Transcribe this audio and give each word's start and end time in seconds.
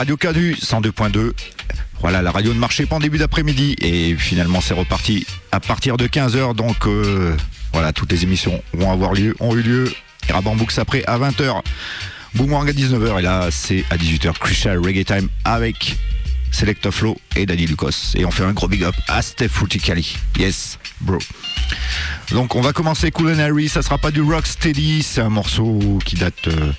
Radio 0.00 0.16
Cadu 0.16 0.54
102.2. 0.54 1.32
Voilà, 2.00 2.22
la 2.22 2.30
radio 2.30 2.54
ne 2.54 2.58
marchait 2.58 2.86
pas 2.86 2.96
en 2.96 3.00
début 3.00 3.18
d'après-midi 3.18 3.76
et 3.82 4.16
finalement 4.16 4.62
c'est 4.62 4.72
reparti 4.72 5.26
à 5.52 5.60
partir 5.60 5.98
de 5.98 6.06
15h. 6.06 6.54
Donc 6.54 6.86
euh, 6.86 7.36
voilà, 7.74 7.92
toutes 7.92 8.10
les 8.10 8.22
émissions 8.22 8.62
vont 8.72 8.90
avoir 8.90 9.12
lieu, 9.12 9.36
ont 9.40 9.54
eu 9.54 9.60
lieu. 9.60 9.92
Et 10.26 10.32
Rabambooks 10.32 10.78
après 10.78 11.04
à 11.04 11.18
20h. 11.18 11.60
Boomerang 12.34 12.66
à 12.66 12.72
19h 12.72 13.18
et 13.18 13.22
là 13.22 13.48
c'est 13.50 13.84
à 13.90 13.98
18h 13.98 14.32
Crucial 14.38 14.78
Reggae 14.78 15.04
Time 15.04 15.28
avec 15.44 15.98
Selecta 16.50 16.90
Flow 16.90 17.20
et 17.36 17.44
Danny 17.44 17.66
Lucas. 17.66 18.14
Et 18.16 18.24
on 18.24 18.30
fait 18.30 18.44
un 18.44 18.52
gros 18.52 18.68
big 18.68 18.84
up 18.84 18.94
à 19.06 19.20
Steph 19.20 19.48
Fruticali. 19.48 20.16
Yes, 20.38 20.78
bro. 21.02 21.18
Donc 22.30 22.54
on 22.54 22.62
va 22.62 22.72
commencer 22.72 23.10
Cool 23.10 23.34
and 23.34 23.38
Harry, 23.38 23.68
ça 23.68 23.82
sera 23.82 23.98
pas 23.98 24.10
du 24.10 24.22
rock 24.22 24.46
steady, 24.46 25.02
c'est 25.02 25.20
un 25.20 25.28
morceau 25.28 25.98
qui 26.06 26.16
date 26.16 26.48
euh, 26.48 26.72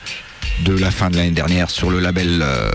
de 0.64 0.76
la 0.76 0.90
fin 0.90 1.12
de 1.12 1.18
l'année 1.18 1.30
dernière 1.30 1.70
sur 1.70 1.92
le 1.92 2.00
label 2.00 2.42
euh, 2.42 2.72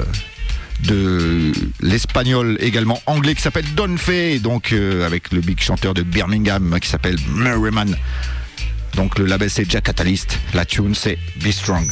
de 0.83 1.53
l'espagnol 1.81 2.57
également 2.61 3.01
anglais 3.07 3.35
qui 3.35 3.43
s'appelle 3.43 3.67
Don 3.75 3.97
Fay, 3.97 4.41
donc 4.41 4.73
euh, 4.73 5.07
avec 5.07 5.33
le 5.33 5.41
big 5.41 5.61
chanteur 5.61 5.95
de 5.95 6.03
Birmingham 6.03 6.79
qui 6.81 6.89
s'appelle 6.89 7.17
Merriman. 7.35 7.97
Donc 8.95 9.19
le 9.19 9.27
label 9.27 9.51
c'est 9.51 9.69
Jack 9.69 9.85
Catalyst, 9.85 10.39
la 10.55 10.65
tune 10.65 10.95
c'est 10.95 11.19
Be 11.43 11.51
Strong. 11.51 11.87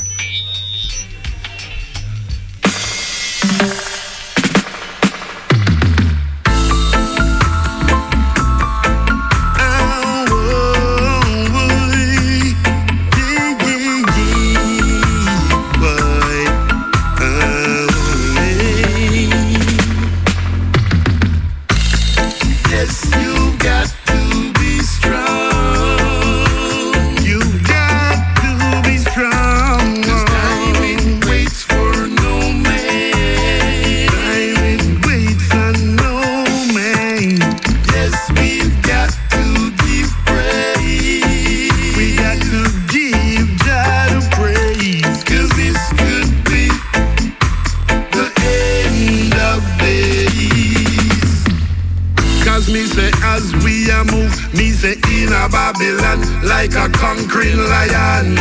we 53.64 53.90
a 53.90 54.04
move, 54.04 54.54
me 54.54 54.70
say 54.70 54.92
in 54.92 55.32
a 55.32 55.48
Babylon 55.48 56.20
like 56.44 56.74
a 56.76 56.88
conquering 56.92 57.56
lion. 57.56 58.36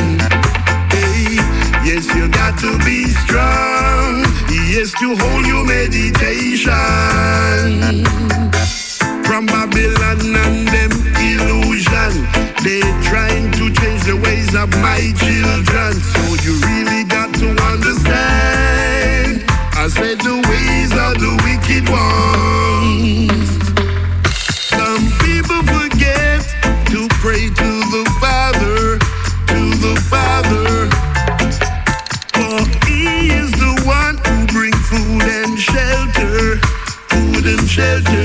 Hey, 0.92 1.40
yes, 1.88 2.06
you 2.14 2.28
got 2.28 2.60
to 2.60 2.78
be 2.84 3.08
strong. 3.24 4.26
Yes, 4.68 4.92
to 5.00 5.16
hold 5.16 5.46
your 5.48 5.66
meditation. 5.66 6.74
From 9.24 9.46
Babylon 9.46 10.36
and 10.44 10.68
them 10.68 10.92
illusion, 11.16 12.28
they 12.64 12.82
trying 13.08 13.52
to 13.54 13.72
change 13.80 14.04
the 14.04 14.20
ways 14.22 14.54
of 14.54 14.70
my 14.82 15.14
children. 15.24 15.94
So 16.12 16.22
you 16.44 16.60
really 16.68 17.04
got 17.06 17.34
to 17.36 17.50
understand. 17.72 19.44
I 19.76 19.88
said 19.88 20.20
the 20.20 20.36
ways 20.50 20.92
of 20.92 21.18
the 21.24 21.34
wicked 21.46 21.90
ones. 21.90 23.63
pray 27.34 27.50
to 27.50 27.72
the 27.96 28.06
Father, 28.22 29.00
to 29.50 29.62
the 29.86 29.96
Father. 30.12 30.90
For 32.36 32.60
He 32.86 33.32
is 33.32 33.52
the 33.52 33.74
one 33.86 34.18
who 34.26 34.46
brings 34.54 34.78
food 34.88 35.24
and 35.24 35.58
shelter, 35.60 36.58
food 37.10 37.46
and 37.48 37.68
shelter. 37.68 38.23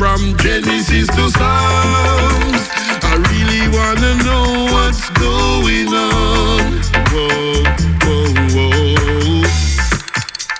from 0.00 0.34
Genesis 0.38 1.08
to 1.08 1.28
Psalms. 1.28 2.62
I 3.04 3.20
really 3.28 3.68
wanna 3.68 4.14
know 4.24 4.64
what's 4.72 5.10
going 5.20 5.88
on. 5.92 6.80
Whoa, 7.12 7.64
whoa, 8.06 8.24
whoa. 8.54 9.44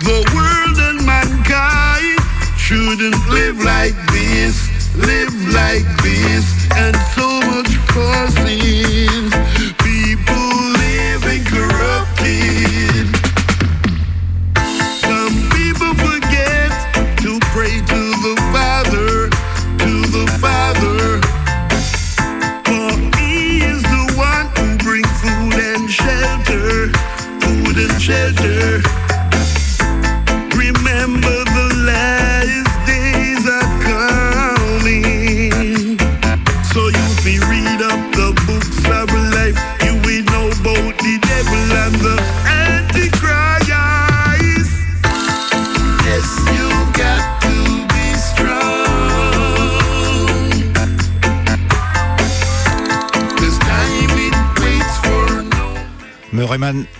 The 0.08 0.20
world 0.36 0.76
and 0.88 1.06
mankind 1.06 2.20
shouldn't 2.58 3.16
live 3.30 3.56
like 3.64 3.96
this, 4.12 4.56
live 4.94 5.32
like 5.54 5.88
this, 6.02 6.44
and 6.76 6.94
so 7.16 7.40
much 7.50 7.72
fussing. 7.94 9.29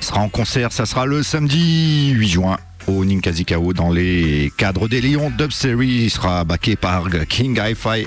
Ça 0.00 0.87
sera 0.87 1.06
le 1.06 1.22
samedi 1.22 2.11
8 2.11 2.28
juin 2.28 2.56
au 2.87 3.05
Ninkazikao 3.05 3.72
dans 3.72 3.90
les 3.90 4.52
cadres 4.56 4.88
des 4.88 5.00
Lions 5.00 5.31
Dub 5.31 5.50
Series. 5.50 6.11
Sera 6.11 6.44
backé 6.44 6.76
par 6.76 7.05
King 7.28 7.58
Hi-Fi. 7.58 8.06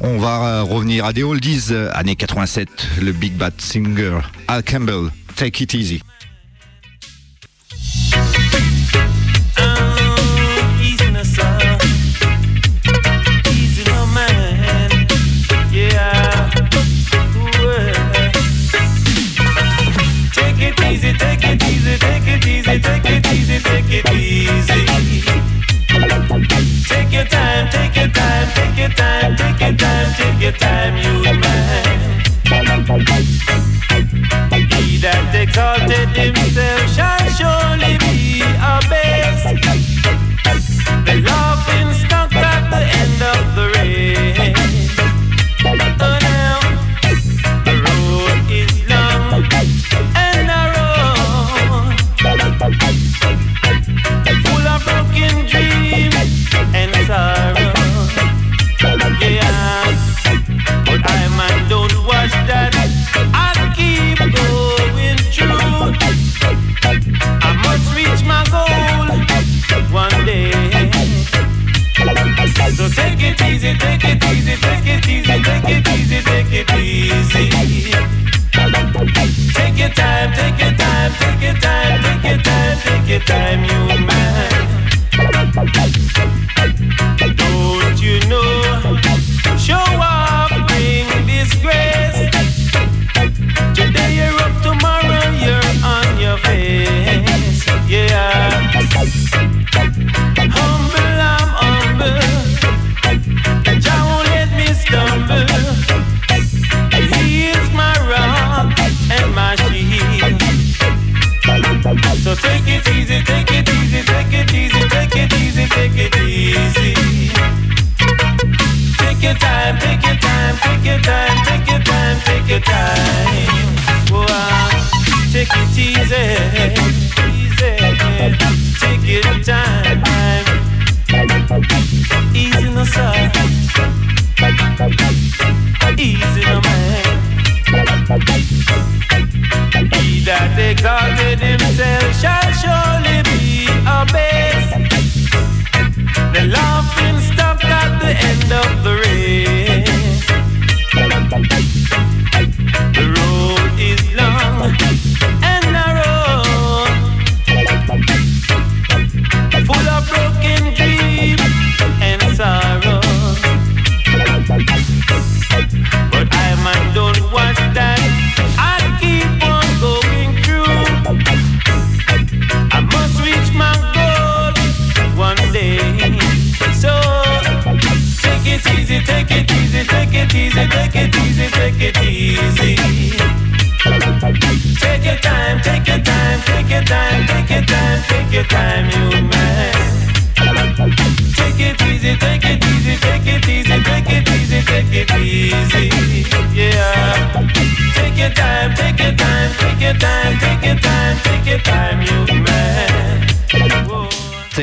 On 0.00 0.18
va 0.18 0.62
revenir 0.62 1.04
à 1.04 1.12
des 1.12 1.22
oldies, 1.22 1.74
années 1.92 2.16
87, 2.16 2.68
le 3.02 3.12
Big 3.12 3.34
Bad 3.34 3.52
Singer 3.58 4.20
Al 4.48 4.62
Campbell, 4.62 5.10
Take 5.36 5.64
It 5.64 5.74
Easy. 5.74 6.02
take 22.00 22.26
it 22.26 22.46
easy, 22.46 22.80
take 22.80 23.04
it 23.04 23.26
easy, 23.32 23.58
take 23.60 23.92
it 23.92 24.10
easy. 24.12 24.80
Take 26.88 27.12
your 27.12 27.24
time, 27.24 27.68
take 27.70 27.96
your 27.96 28.08
time, 28.08 28.48
take 28.54 28.78
your 28.78 28.88
time, 28.90 29.36
take 29.36 29.60
your 29.60 29.76
time, 29.76 30.08
take 30.14 30.40
your 30.40 30.52
time, 30.52 30.96
you 30.96 31.22
man. 31.40 32.00
He 34.70 34.98
that 34.98 35.34
exalted 35.34 36.08
himself 36.16 36.82
shall 36.94 37.26
surely 37.38 37.98
be 37.98 38.09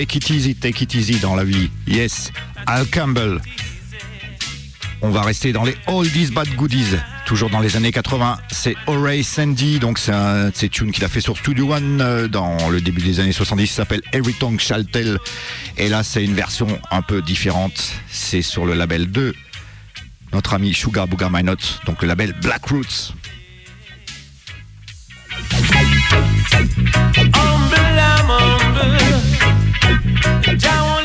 Take 0.07 0.19
it 0.19 0.29
easy, 0.29 0.55
take 0.55 0.81
it 0.81 0.95
easy 0.95 1.19
dans 1.19 1.35
la 1.35 1.43
vie. 1.43 1.69
Yes, 1.85 2.31
Al 2.65 2.87
Campbell. 2.87 3.41
On 5.01 5.09
va 5.09 5.21
rester 5.21 5.51
dans 5.51 5.65
les 5.65 5.75
oldies 5.85 6.31
bad 6.31 6.47
goodies. 6.55 6.95
Toujours 7.25 7.49
dans 7.49 7.59
les 7.59 7.75
années 7.75 7.91
80, 7.91 8.37
c'est 8.49 8.75
Horay 8.87 9.21
Sandy, 9.21 9.79
donc 9.79 9.99
c'est 9.99 10.13
un 10.13 10.49
qu'il 10.49 11.03
a 11.03 11.09
fait 11.09 11.19
sur 11.19 11.35
Studio 11.35 11.73
One 11.73 11.99
euh, 11.99 12.29
dans 12.29 12.69
le 12.69 12.79
début 12.79 13.01
des 13.01 13.19
années 13.19 13.33
70, 13.33 13.67
s'appelle 13.67 14.01
Every 14.13 14.33
Tongue 14.33 14.61
Shall 14.61 14.85
Tell. 14.85 15.17
Et 15.77 15.89
là, 15.89 16.03
c'est 16.03 16.23
une 16.23 16.35
version 16.35 16.79
un 16.89 17.01
peu 17.01 17.21
différente. 17.21 17.91
C'est 18.09 18.41
sur 18.41 18.65
le 18.65 18.75
label 18.75 19.11
2, 19.11 19.35
notre 20.31 20.53
ami 20.53 20.73
Sugar 20.73 21.09
Booga 21.09 21.27
My 21.29 21.43
donc 21.43 22.01
le 22.01 22.07
label 22.07 22.33
Black 22.41 22.65
Roots. 22.67 23.13
down 30.55 30.96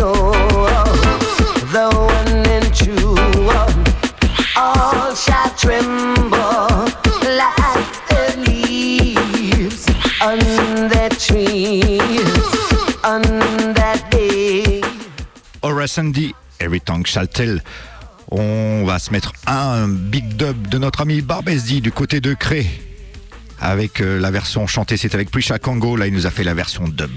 oh, 0.00 0.32
the 1.72 1.88
one 1.96 2.46
and 2.46 2.74
true. 2.74 3.16
All 4.56 5.14
shall 5.14 5.50
tremble 5.56 6.86
like 7.26 7.90
the 8.08 8.36
leaves 8.46 9.86
on 10.20 10.38
the 10.88 11.08
trees 11.18 12.22
on 13.04 13.22
that 13.74 14.04
day. 14.10 14.80
Horace 15.62 15.98
Andy, 15.98 16.34
Every 16.60 16.80
Tongue 16.80 17.06
Shall 17.06 17.28
Tell. 17.28 17.60
On 18.30 18.84
va 18.84 18.98
se 18.98 19.10
mettre 19.10 19.32
un 19.46 19.88
big 19.88 20.36
dub 20.36 20.68
de 20.68 20.78
notre 20.78 21.00
ami 21.00 21.22
Barbesdi 21.22 21.80
du 21.80 21.90
côté 21.90 22.20
de 22.20 22.34
Cré. 22.34 22.66
Avec 23.60 24.00
euh, 24.00 24.20
la 24.20 24.30
version 24.30 24.68
chantée, 24.68 24.96
c'est 24.96 25.14
avec 25.14 25.30
Prisha 25.30 25.58
Congo. 25.58 25.96
Là, 25.96 26.06
il 26.06 26.12
nous 26.12 26.26
a 26.26 26.30
fait 26.30 26.44
la 26.44 26.54
version 26.54 26.86
dub. 26.86 27.10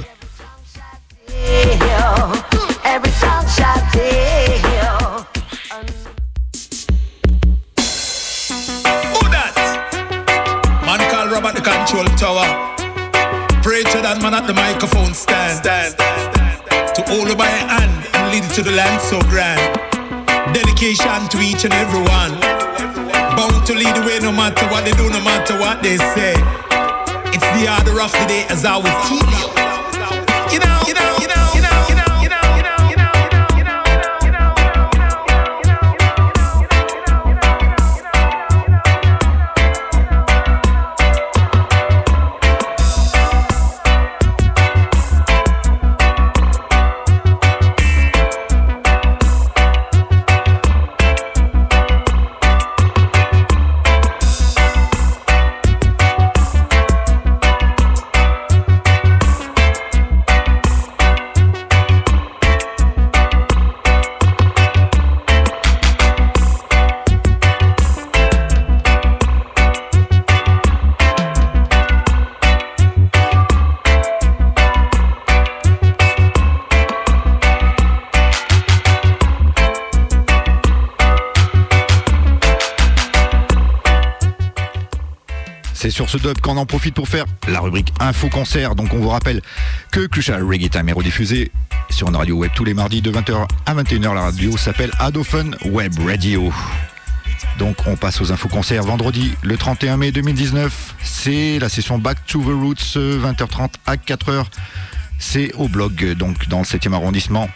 Tower. 12.22 12.46
Preacher 13.66 13.98
that 14.06 14.22
man 14.22 14.38
at 14.38 14.46
the 14.46 14.54
microphone 14.54 15.18
stand. 15.18 15.58
stand. 15.58 15.98
To 16.94 17.01
hold 17.10 17.34
by 17.34 17.50
hand 17.50 17.90
and 18.13 18.30
lead 18.30 18.46
you 18.46 18.54
to 18.54 18.62
the 18.62 18.70
land 18.78 19.01
so 19.01 19.18
grand. 19.25 19.58
Dedication 20.54 21.25
to 21.34 21.42
each 21.42 21.66
and 21.66 21.74
every 21.74 22.06
one. 22.06 22.38
Bound 23.34 23.66
to 23.66 23.74
lead 23.74 23.90
the 23.98 24.06
way 24.06 24.22
no 24.22 24.30
matter 24.30 24.70
what 24.70 24.86
they 24.86 24.94
do, 24.94 25.10
no 25.10 25.18
matter 25.25 25.58
what 25.58 25.82
they 25.82 25.98
say. 25.98 26.38
It's 27.34 27.50
the 27.58 27.66
order 27.74 27.98
of 27.98 28.13
the 28.13 28.25
day 28.30 28.46
as 28.54 28.70
I 28.70 28.78
will 28.78 28.94
you. 29.10 29.18
You 29.18 29.80
C'est 85.81 85.89
sur 85.89 86.11
ce 86.11 86.19
dub 86.19 86.39
qu'on 86.41 86.57
en 86.57 86.67
profite 86.67 86.93
pour 86.93 87.07
faire 87.07 87.25
la 87.47 87.59
rubrique 87.59 87.91
Info 88.00 88.29
Concert. 88.29 88.75
Donc 88.75 88.93
on 88.93 89.00
vous 89.00 89.09
rappelle 89.09 89.41
que 89.91 90.05
Crucial 90.05 90.43
Reggae 90.43 90.69
Time 90.69 90.88
est 90.89 90.93
rediffusé 90.93 91.51
sur 91.89 92.07
une 92.07 92.15
radio 92.15 92.35
web 92.35 92.51
tous 92.53 92.63
les 92.63 92.75
mardis 92.75 93.01
de 93.01 93.11
20h 93.11 93.47
à 93.65 93.73
21h. 93.73 94.13
La 94.13 94.21
radio 94.21 94.55
s'appelle 94.57 94.91
Adofun 95.00 95.50
Web 95.65 95.93
Radio. 96.05 96.53
Donc 97.57 97.77
on 97.88 97.95
passe 97.95 98.21
aux 98.21 98.31
infos 98.31 98.47
concerts 98.47 98.83
vendredi 98.83 99.33
le 99.41 99.57
31 99.57 99.97
mai 99.97 100.11
2019. 100.11 100.97
C'est 101.01 101.57
la 101.57 101.67
session 101.67 101.97
Back 101.97 102.27
to 102.27 102.41
the 102.41 102.53
Roots 102.53 102.95
20h30 102.95 103.71
à 103.88 103.95
4h. 103.95 104.45
C'est 105.17 105.51
au 105.55 105.67
blog 105.67 106.13
donc 106.13 106.47
dans 106.47 106.59
le 106.59 106.65
7e 106.65 106.93
arrondissement 106.93 107.50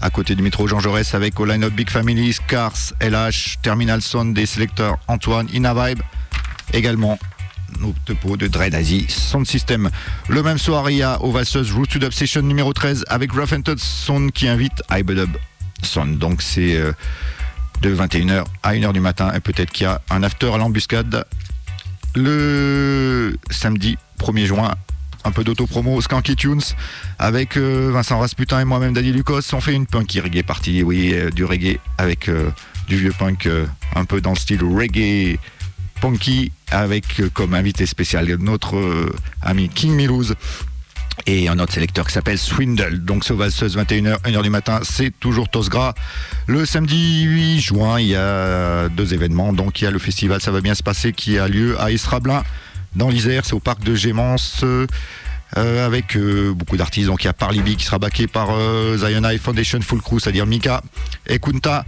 à 0.00 0.08
côté 0.08 0.34
du 0.34 0.42
métro 0.42 0.66
Jean 0.66 0.80
Jaurès 0.80 1.14
avec 1.14 1.38
au 1.38 1.44
line-up 1.44 1.74
Big 1.74 1.90
Family, 1.90 2.32
Scars, 2.32 2.94
LH, 3.02 3.58
Terminal 3.60 4.00
Sound 4.00 4.34
des 4.34 4.46
sélecteurs 4.46 4.96
Antoine, 5.06 5.48
Ina 5.52 5.74
Vibe. 5.74 6.00
Également 6.72 7.18
nos 7.78 7.94
dépôts 8.06 8.36
de 8.36 8.46
Dread 8.46 8.74
Asie 8.74 9.06
Sound 9.08 9.46
System. 9.46 9.90
Le 10.28 10.42
même 10.42 10.58
soir, 10.58 10.90
il 10.90 10.98
y 10.98 11.02
a 11.02 11.20
au 11.22 11.30
Valseuse 11.30 11.72
Root 11.72 11.86
to 11.86 11.98
the 11.98 12.04
Obsession 12.04 12.42
numéro 12.42 12.72
13 12.72 13.04
avec 13.08 13.32
Rough 13.32 13.52
and 13.52 13.62
Todd 13.62 13.78
Sound 13.78 14.32
qui 14.32 14.48
invite 14.48 14.82
Ibedub 14.90 15.36
Sound. 15.82 16.18
Donc 16.18 16.42
c'est 16.42 16.76
euh, 16.76 16.92
de 17.82 17.94
21h 17.94 18.44
à 18.62 18.74
1h 18.74 18.92
du 18.92 19.00
matin 19.00 19.32
et 19.34 19.40
peut-être 19.40 19.70
qu'il 19.70 19.84
y 19.84 19.86
a 19.86 20.00
un 20.10 20.22
after 20.22 20.52
à 20.52 20.58
l'embuscade 20.58 21.24
le 22.14 23.36
samedi 23.50 23.96
1er 24.18 24.46
juin. 24.46 24.74
Un 25.22 25.32
peu 25.32 25.44
d'auto-promo 25.44 26.00
Skanky 26.00 26.34
Tunes 26.34 26.62
avec 27.18 27.58
euh, 27.58 27.90
Vincent 27.92 28.18
Rasputin 28.18 28.60
et 28.60 28.64
moi-même 28.64 28.94
Daddy 28.94 29.12
Lucas. 29.12 29.50
On 29.52 29.60
fait 29.60 29.74
une 29.74 29.86
punky 29.86 30.20
reggae 30.20 30.42
partie, 30.42 30.82
oui, 30.82 31.12
euh, 31.12 31.30
du 31.30 31.44
reggae 31.44 31.78
avec 31.98 32.30
du 32.88 32.96
vieux 32.96 33.12
punk 33.16 33.48
un 33.94 34.04
peu 34.04 34.20
dans 34.20 34.30
le 34.30 34.38
style 34.38 34.64
reggae 34.64 35.38
punky 36.00 36.52
avec 36.70 37.20
euh, 37.20 37.28
comme 37.32 37.54
invité 37.54 37.86
spécial 37.86 38.26
notre 38.40 38.76
euh, 38.76 39.14
ami 39.42 39.68
King 39.68 39.92
Milouz 39.92 40.34
et 41.26 41.48
un 41.48 41.58
autre 41.58 41.72
sélecteur 41.72 42.06
qui 42.06 42.12
s'appelle 42.12 42.38
Swindle. 42.38 43.00
Donc 43.00 43.24
ce 43.24 43.32
valseuse 43.32 43.76
21h, 43.76 44.22
1h 44.22 44.42
du 44.42 44.50
matin, 44.50 44.80
c'est 44.82 45.10
toujours 45.20 45.48
Tosgras. 45.48 45.94
Le 46.46 46.64
samedi 46.64 47.22
8 47.24 47.60
juin, 47.60 48.00
il 48.00 48.08
y 48.08 48.16
a 48.16 48.88
deux 48.88 49.12
événements. 49.12 49.52
Donc 49.52 49.80
il 49.80 49.84
y 49.84 49.86
a 49.86 49.90
le 49.90 49.98
festival 49.98 50.40
Ça 50.40 50.50
va 50.50 50.62
bien 50.62 50.74
se 50.74 50.82
passer 50.82 51.12
qui 51.12 51.38
a 51.38 51.46
lieu 51.46 51.78
à 51.80 51.90
Esrablin 51.92 52.42
dans 52.96 53.08
l'Isère, 53.08 53.44
c'est 53.44 53.52
au 53.52 53.60
parc 53.60 53.84
de 53.84 53.94
Gémence. 53.94 54.64
euh, 55.56 55.84
avec 55.86 56.16
beaucoup 56.54 56.76
d'artistes. 56.76 57.08
Donc 57.08 57.24
il 57.24 57.26
y 57.26 57.30
a 57.30 57.32
Parlibi 57.32 57.76
qui 57.76 57.84
sera 57.84 57.98
backé 57.98 58.26
par 58.26 58.50
euh, 58.52 58.96
Zion 58.96 59.28
High 59.28 59.40
Foundation 59.40 59.80
Full 59.80 60.00
Crew, 60.00 60.18
c'est-à-dire 60.20 60.46
Mika 60.46 60.82
et 61.26 61.38
Kunta, 61.38 61.84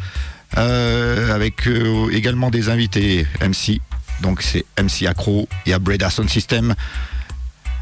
avec 0.54 1.68
également 2.12 2.50
des 2.50 2.68
invités 2.68 3.26
MC. 3.40 3.80
Donc 4.22 4.40
c'est 4.42 4.64
MC 4.80 5.06
Acro, 5.06 5.48
il 5.66 5.70
y 5.70 5.72
a 5.72 5.78
Breda 5.78 6.08
Sound 6.08 6.30
System, 6.30 6.74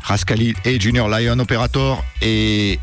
Rascali 0.03 0.55
et 0.65 0.81
Junior 0.81 1.09
Lion 1.09 1.39
Operator 1.39 2.05
et 2.23 2.81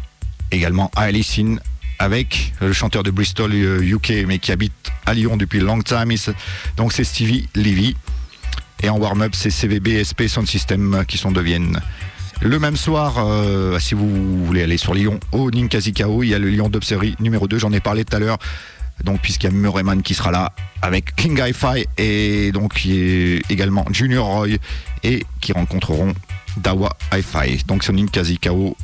également 0.52 0.92
Alicine 0.96 1.60
avec 2.00 2.54
le 2.62 2.72
chanteur 2.74 3.04
de 3.04 3.12
Bristol 3.12 3.52
euh, 3.54 3.82
UK 3.82 4.26
mais 4.28 4.38
qui 4.40 4.52
habite 4.52 4.74
à 5.06 5.14
Lyon 5.14 5.36
depuis 5.36 5.60
long 5.60 5.82
time. 5.82 6.14
Donc 6.78 6.94
c'est 6.94 7.04
Stevie 7.04 7.50
Levy. 7.56 7.96
Et 8.84 8.90
en 8.90 9.00
warm-up, 9.00 9.34
c'est 9.34 9.50
CVB, 9.50 10.04
SP, 10.06 10.28
Sound 10.28 10.48
System 10.48 10.94
euh, 10.94 11.04
qui 11.04 11.18
sont 11.18 11.32
de 11.32 11.42
Vienne. 11.42 11.82
Le 12.42 12.60
même 12.60 12.78
soir, 12.78 13.16
euh, 13.18 13.80
si 13.80 13.96
vous 13.96 14.46
voulez 14.46 14.62
aller 14.62 14.78
sur 14.78 14.94
Lyon, 14.94 15.20
au 15.32 15.50
Ninkazikao, 15.50 16.22
il 16.22 16.30
y 16.30 16.36
a 16.36 16.40
le 16.40 16.50
Lyon 16.50 16.70
Dubserie 16.70 17.16
numéro 17.20 17.48
2, 17.48 17.58
j'en 17.58 17.74
ai 17.74 17.80
parlé 17.80 18.06
tout 18.06 18.16
à 18.16 18.20
l'heure. 18.20 18.38
Donc, 19.04 19.22
puisqu'il 19.22 19.48
y 19.48 19.50
a 19.50 19.54
Murrayman 19.54 20.02
qui 20.02 20.14
sera 20.14 20.32
là 20.32 20.54
avec 20.82 21.16
King 21.16 21.40
Hi-Fi 21.40 21.86
et 21.98 22.52
donc 22.52 22.86
y 22.86 23.38
a 23.38 23.40
également 23.50 23.86
Junior 23.92 24.26
Roy 24.26 24.58
et 25.04 25.26
qui 25.42 25.54
rencontreront 25.54 26.14
Dawa 26.58 26.96
Hi-Fi. 27.14 27.64
Donc, 27.66 27.84
ce 27.84 27.92
Ninkazikao, 27.92 28.76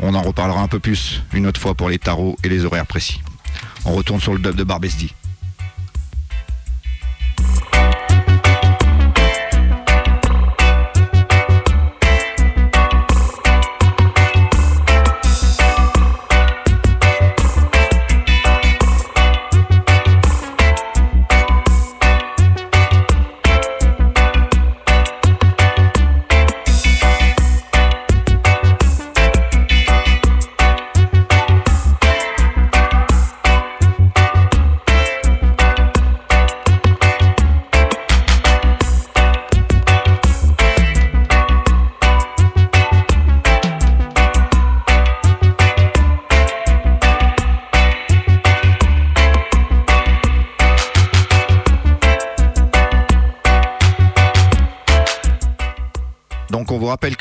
on 0.00 0.14
en 0.14 0.22
reparlera 0.22 0.60
un 0.60 0.68
peu 0.68 0.78
plus 0.78 1.22
une 1.32 1.46
autre 1.46 1.60
fois 1.60 1.74
pour 1.74 1.88
les 1.88 1.98
tarots 1.98 2.36
et 2.44 2.48
les 2.48 2.64
horaires 2.64 2.86
précis. 2.86 3.20
On 3.84 3.92
retourne 3.92 4.20
sur 4.20 4.32
le 4.32 4.38
dub 4.38 4.56
de 4.56 4.64
Barbesdi. 4.64 5.14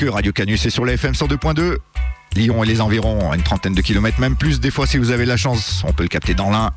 Radio 0.10 0.32
Canus 0.32 0.66
est 0.66 0.70
sur 0.70 0.86
la 0.86 0.94
FM 0.94 1.13
102.2 1.13 1.78
Lyon 2.36 2.63
et 2.63 2.68
les 2.68 2.82
environs, 2.82 3.34
une 3.34 3.42
trentaine 3.42 3.74
de 3.74 3.82
kilomètres, 3.82 4.20
même 4.20 4.36
plus. 4.36 4.60
Des 4.60 4.72
fois, 4.72 4.86
si 4.86 4.98
vous 4.98 5.12
avez 5.12 5.25
la 5.25 5.38
chance, 5.38 5.84
on 5.88 5.94
peut 5.94 6.04
le 6.04 6.10
capter 6.10 6.34
dans 6.34 6.50
l'un. 6.50 6.72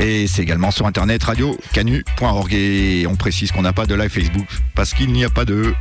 Et 0.00 0.26
c'est 0.26 0.42
également 0.42 0.70
sur 0.70 0.86
internet 0.86 1.22
radio-canu.org. 1.22 2.52
Et 2.52 3.06
on 3.08 3.16
précise 3.16 3.52
qu'on 3.52 3.62
n'a 3.62 3.72
pas 3.72 3.86
de 3.86 3.94
live 3.94 4.10
Facebook 4.10 4.46
parce 4.74 4.94
qu'il 4.94 5.12
n'y 5.12 5.24
a 5.24 5.30
pas 5.30 5.44
de 5.44 5.74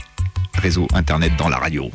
réseau 0.56 0.88
internet 0.94 1.34
dans 1.38 1.50
la 1.50 1.58
radio. 1.58 1.92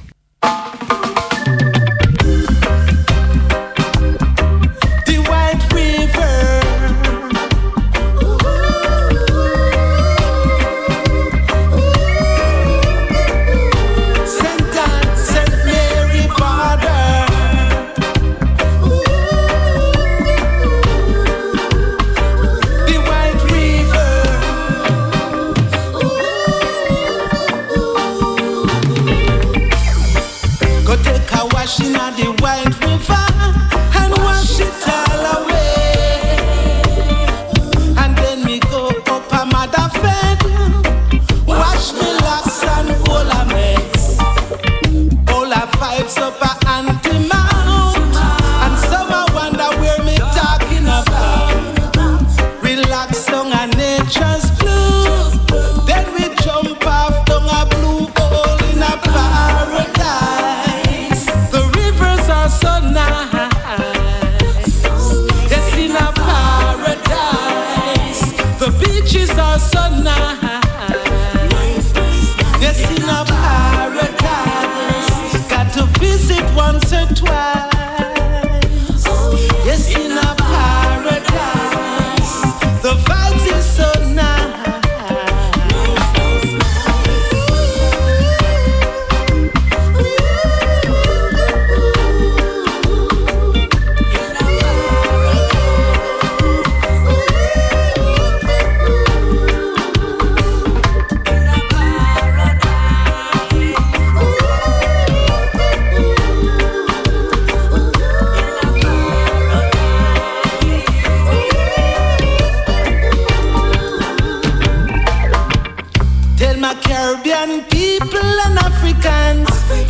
Caribbean 117.09 117.63
people 117.71 118.35
and 118.45 118.59
Africans, 118.59 119.49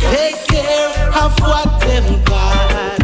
take 0.09 0.39
care 0.47 1.09
of 1.21 1.37
what 1.41 1.81
them 1.81 2.23
got. 2.23 2.97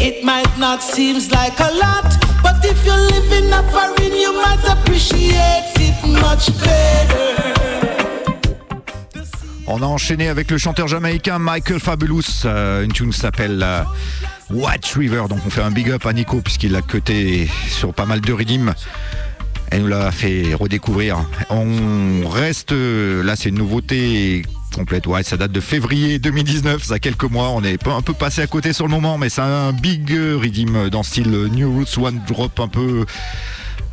It 0.00 0.22
might 0.22 0.56
not 0.56 0.80
seem 0.80 1.16
like 1.32 1.58
a 1.58 1.72
lot, 1.74 2.06
but 2.40 2.64
if 2.64 2.86
you 2.86 2.92
live 2.92 3.32
in 3.32 3.52
a 3.52 3.64
foreign, 3.72 4.14
you 4.14 4.32
might 4.32 4.62
appreciate 4.64 5.72
it 5.74 5.96
much 6.06 6.46
better. 6.60 7.34
On 9.66 9.82
a 9.82 9.86
enchaîné 9.86 10.28
avec 10.28 10.52
le 10.52 10.58
chanteur 10.58 10.86
jamaïcain 10.86 11.40
Michael 11.40 11.80
Fabulous. 11.80 12.44
Euh, 12.44 12.84
une 12.84 12.92
tune 12.92 13.12
s'appelle 13.12 13.60
euh, 13.64 13.82
White 14.50 14.86
River. 14.96 15.24
Donc 15.28 15.40
on 15.44 15.50
fait 15.50 15.62
un 15.62 15.72
big 15.72 15.90
up 15.90 16.06
à 16.06 16.12
Nico 16.12 16.40
puisqu'il 16.42 16.70
l'a 16.70 16.82
cuté 16.82 17.50
sur 17.68 17.92
pas 17.92 18.06
mal 18.06 18.20
de 18.20 18.32
rythmes. 18.32 18.72
Elle 19.70 19.82
nous 19.82 19.88
l'a 19.88 20.10
fait 20.10 20.54
redécouvrir. 20.54 21.24
On 21.50 22.28
reste, 22.28 22.72
là 22.72 23.36
c'est 23.36 23.50
une 23.50 23.58
nouveauté 23.58 24.42
complète. 24.74 25.06
Ouais, 25.06 25.22
ça 25.22 25.36
date 25.36 25.52
de 25.52 25.60
février 25.60 26.18
2019, 26.18 26.82
ça 26.82 26.94
a 26.94 26.98
quelques 26.98 27.24
mois. 27.24 27.50
On 27.50 27.62
est 27.62 27.86
un 27.86 28.02
peu 28.02 28.12
passé 28.14 28.42
à 28.42 28.46
côté 28.46 28.72
sur 28.72 28.86
le 28.86 28.90
moment, 28.90 29.18
mais 29.18 29.28
c'est 29.28 29.40
un 29.40 29.72
big 29.72 30.10
rhythm 30.10 30.88
dans 30.90 31.00
le 31.00 31.04
style 31.04 31.30
New 31.52 31.70
Roots 31.72 31.98
One 31.98 32.20
Drop, 32.26 32.60
un 32.60 32.68
peu 32.68 33.04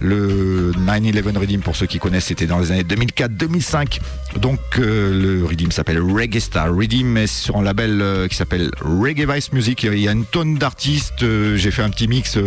le 0.01 0.71
9-11 0.73 1.37
Redeem 1.37 1.61
pour 1.61 1.75
ceux 1.75 1.85
qui 1.85 1.99
connaissent, 1.99 2.25
c'était 2.25 2.47
dans 2.47 2.59
les 2.59 2.71
années 2.71 2.83
2004-2005. 2.83 3.99
Donc 4.39 4.59
euh, 4.77 5.39
le 5.39 5.45
Redeem 5.45 5.71
s'appelle 5.71 6.01
Reggae 6.01 6.39
Star. 6.39 6.73
Redeem 6.73 7.17
est 7.17 7.27
sur 7.27 7.57
un 7.57 7.63
label 7.63 8.01
euh, 8.01 8.27
qui 8.27 8.35
s'appelle 8.35 8.71
Reggae 8.81 9.31
Vice 9.31 9.53
Music. 9.53 9.83
Il 9.83 9.99
y 9.99 10.07
a 10.07 10.11
une 10.11 10.25
tonne 10.25 10.57
d'artistes. 10.57 11.23
Euh, 11.23 11.55
J'ai 11.55 11.71
fait 11.71 11.81
un 11.81 11.89
petit 11.89 12.07
mix 12.07 12.37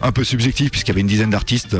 un 0.00 0.12
peu 0.12 0.22
subjectif 0.22 0.70
puisqu'il 0.70 0.90
y 0.90 0.92
avait 0.92 1.00
une 1.00 1.08
dizaine 1.08 1.30
d'artistes. 1.30 1.76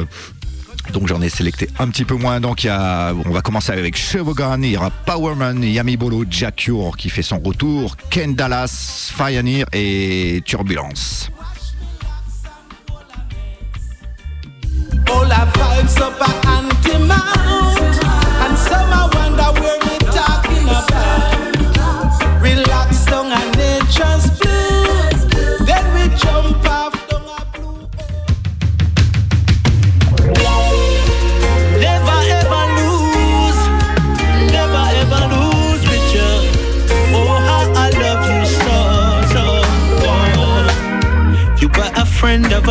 Donc 0.93 1.07
j'en 1.07 1.21
ai 1.21 1.29
sélecté 1.29 1.69
un 1.79 1.89
petit 1.89 2.05
peu 2.05 2.15
moins. 2.15 2.41
Donc 2.41 2.65
y 2.65 2.69
a, 2.69 3.13
on 3.27 3.31
va 3.31 3.41
commencer 3.41 3.73
avec 3.73 3.97
Chevogan, 3.97 4.63
il 4.63 4.73
y 4.73 4.77
aura 4.77 4.91
Powerman, 4.91 5.63
Yami 5.63 5.97
Bolo, 5.97 6.25
qui 6.97 7.11
fait 7.11 7.23
son 7.23 7.39
retour, 7.39 7.97
Ken 8.11 8.35
Dallas, 8.35 9.13
Fire 9.15 9.43
et 9.73 10.43
Turbulence. 10.45 11.31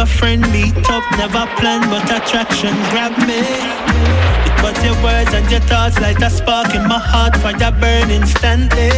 Friend 0.08 0.42
meet 0.52 0.76
up, 0.90 1.04
never 1.18 1.46
planned, 1.58 1.90
but 1.92 2.06
attraction 2.10 2.74
grabbed 2.92 3.20
me. 3.28 3.42
It 4.48 4.58
was 4.64 4.78
your 4.84 4.98
words 5.04 5.34
and 5.34 5.50
your 5.52 5.60
thoughts, 5.62 6.00
like 6.00 6.20
a 6.20 6.30
spark 6.30 6.74
in 6.74 6.88
my 6.88 7.00
heart, 7.00 7.36
fire 7.38 7.72
burn 7.72 8.10
instantly. 8.10 8.92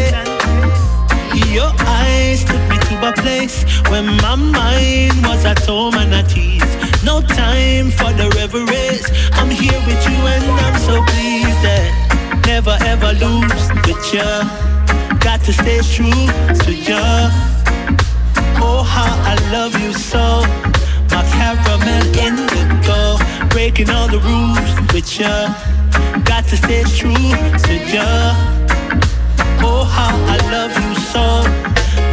Your 1.50 1.72
eyes 2.00 2.44
took 2.44 2.62
me 2.70 2.78
to 2.90 2.96
a 3.10 3.14
place 3.14 3.64
where 3.90 4.04
my 4.04 4.36
mind 4.36 5.26
was 5.26 5.46
at 5.46 5.60
home 5.66 5.96
and 5.96 6.14
at 6.14 6.38
ease. 6.38 6.74
No 7.04 7.22
time 7.22 7.90
for 7.92 8.12
the 8.14 8.30
reveries. 8.38 9.06
I'm 9.34 9.50
here 9.50 9.80
with 9.88 10.02
you 10.10 10.20
and 10.34 10.46
I'm 10.66 10.78
so 10.88 10.96
pleased 11.12 11.62
that 11.66 12.44
never 12.46 12.78
ever 12.86 13.14
lose 13.14 13.66
with 13.88 14.14
you. 14.14 14.30
Got 15.20 15.42
to 15.46 15.54
stay 15.54 15.80
true 15.96 16.26
to 16.64 16.72
you. 16.74 17.06
Oh, 18.62 18.84
how 18.84 19.12
I 19.32 19.36
love 19.52 19.80
you 19.82 19.94
so. 19.94 20.79
My 21.20 21.26
caramel 21.36 22.06
indigo, 22.16 23.18
breaking 23.50 23.90
all 23.90 24.08
the 24.08 24.20
rules 24.20 24.94
with 24.94 25.20
ya. 25.20 25.52
Got 26.24 26.46
to 26.48 26.56
stay 26.56 26.84
true 26.96 27.12
to 27.12 27.74
ya. 27.92 28.08
Oh, 29.60 29.84
how 29.84 30.16
I 30.16 30.38
love 30.48 30.72
you 30.80 30.96
so. 31.12 31.44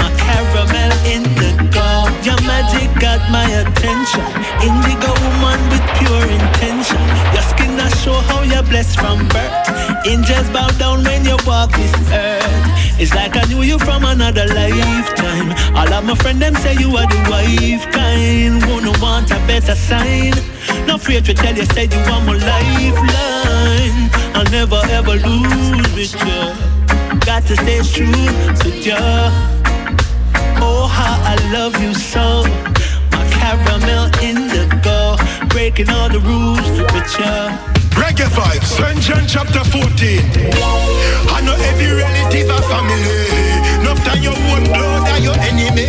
My 0.02 0.10
caramel 0.18 0.90
indigo, 1.06 1.86
your 2.26 2.40
magic 2.50 2.90
got 2.98 3.22
my 3.30 3.46
attention. 3.62 4.26
Indigo 4.58 5.14
woman 5.22 5.60
with 5.70 5.86
pure 6.02 6.26
intention. 6.26 7.06
Your 7.30 7.46
skin 7.76 7.86
I 7.86 7.88
show 7.96 8.14
how 8.14 8.42
you're 8.42 8.62
blessed 8.62 8.98
from 8.98 9.28
birth. 9.28 10.06
Angels 10.06 10.48
bow 10.50 10.68
down 10.78 11.04
when 11.04 11.24
you 11.24 11.36
walk 11.46 11.70
this 11.72 11.94
earth. 12.12 13.00
It's 13.00 13.14
like 13.14 13.36
I 13.36 13.44
knew 13.48 13.62
you 13.62 13.78
from 13.78 14.04
another 14.04 14.46
lifetime. 14.46 15.52
All 15.76 15.92
of 15.92 16.04
my 16.04 16.14
friends 16.14 16.40
them 16.40 16.54
say 16.56 16.74
you 16.74 16.96
are 16.96 17.06
the 17.06 17.20
wife 17.30 17.84
kind. 17.92 18.62
Wanna 18.68 18.92
want 19.00 19.30
a 19.30 19.38
better 19.46 19.74
sign. 19.74 20.32
No 20.86 20.94
afraid 20.96 21.24
to 21.26 21.34
tell 21.34 21.54
you, 21.54 21.66
said 21.66 21.92
you 21.92 22.00
want 22.08 22.26
my 22.26 22.32
lifeline. 22.32 24.10
I'll 24.34 24.50
never 24.50 24.80
ever 24.90 25.14
lose 25.14 25.86
with 25.94 26.14
you. 26.26 26.42
Got 27.26 27.42
to 27.48 27.56
stay 27.56 27.80
true 27.82 28.28
to 28.62 28.68
you. 28.86 29.02
Oh, 30.58 30.86
how 30.86 31.16
I 31.32 31.36
love 31.52 31.80
you 31.82 31.92
so. 31.94 32.44
My 33.12 33.24
caramel 33.30 34.06
indigo, 34.22 35.16
breaking 35.48 35.90
all 35.90 36.08
the 36.08 36.20
rules 36.20 36.70
with 36.80 37.18
ya. 37.18 37.56
Reggae 37.96 38.28
vibes, 38.28 38.68
St. 38.76 39.00
John 39.00 39.24
chapter 39.26 39.64
14. 39.64 40.20
I 41.32 41.40
know 41.44 41.56
every 41.70 41.90
relative 41.92 42.48
a 42.50 42.60
family. 42.68 43.26
Enough 43.80 44.00
time 44.04 44.22
your 44.22 44.36
own 44.36 44.64
blood 44.64 45.08
are 45.08 45.20
your 45.20 45.36
enemy. 45.36 45.88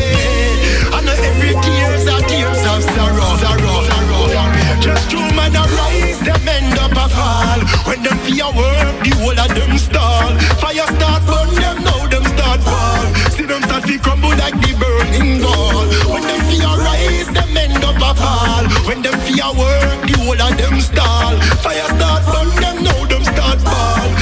I 0.91 0.99
know 1.05 1.15
every 1.15 1.53
tears 1.63 2.07
are 2.07 2.23
tears 2.27 2.61
of 2.67 2.83
sorrow. 2.95 3.37
sorrow, 3.43 3.77
sorrow. 3.87 4.81
Just 4.81 5.11
two 5.11 5.23
man 5.35 5.55
arise, 5.55 6.19
them 6.21 6.47
end 6.47 6.77
up 6.79 6.91
a 6.91 7.07
fall. 7.09 7.59
When 7.87 8.03
them 8.03 8.17
fear 8.25 8.49
work, 8.55 8.95
the 9.03 9.11
whole 9.19 9.39
of 9.39 9.51
them 9.55 9.77
stall. 9.77 10.27
Fire 10.59 10.87
start 10.95 11.21
burn 11.27 11.49
them, 11.55 11.83
now 11.83 12.07
them 12.07 12.23
start 12.23 12.59
fall. 12.61 13.05
See 13.35 13.45
them 13.45 13.61
start 13.63 13.83
to 13.85 13.99
crumble 13.99 14.35
like 14.35 14.55
the 14.59 14.71
burning 14.79 15.43
wall. 15.43 15.85
When 16.11 16.23
them 16.23 16.41
fear 16.49 16.71
rise, 16.87 17.27
them 17.35 17.57
end 17.57 17.83
up 17.83 17.86
a 18.17 18.21
fall. 18.21 18.65
When 18.87 19.01
them 19.01 19.19
fear 19.21 19.51
work, 19.53 20.07
the 20.07 20.15
whole 20.17 20.41
of 20.41 20.57
them 20.57 20.79
stall. 20.81 21.39
Fire 21.61 21.87
start 21.95 22.25
burn 22.25 22.49
them, 22.61 22.83
now 22.83 23.05
them 23.05 23.23
start 23.23 23.61
fall. 23.61 24.16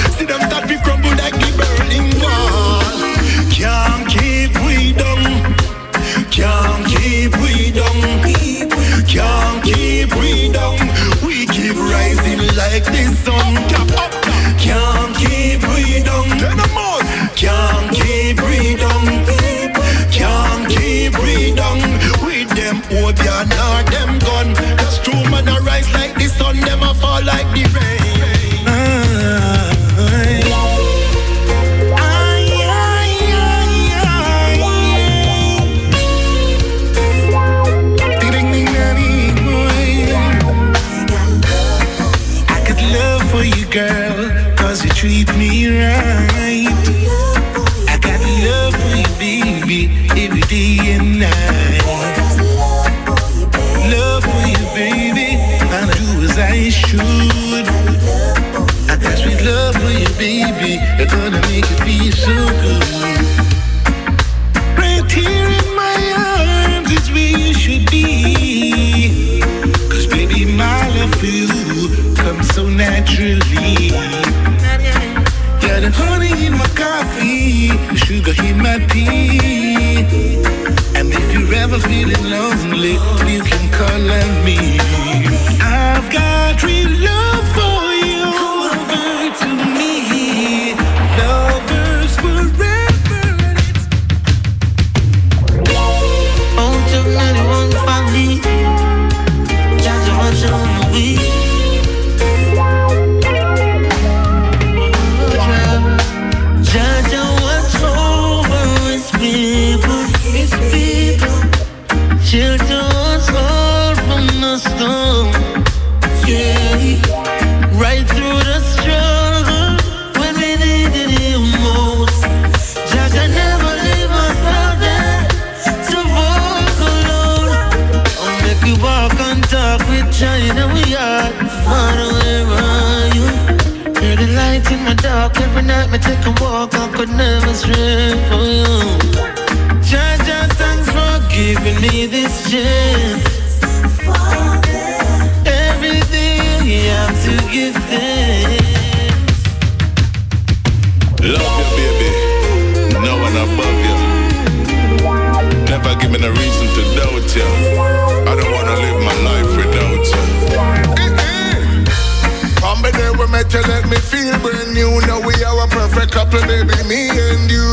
Perfect 166.36 166.68
baby, 166.68 166.90
me 166.90 167.10
and 167.10 167.52
you. 167.52 167.66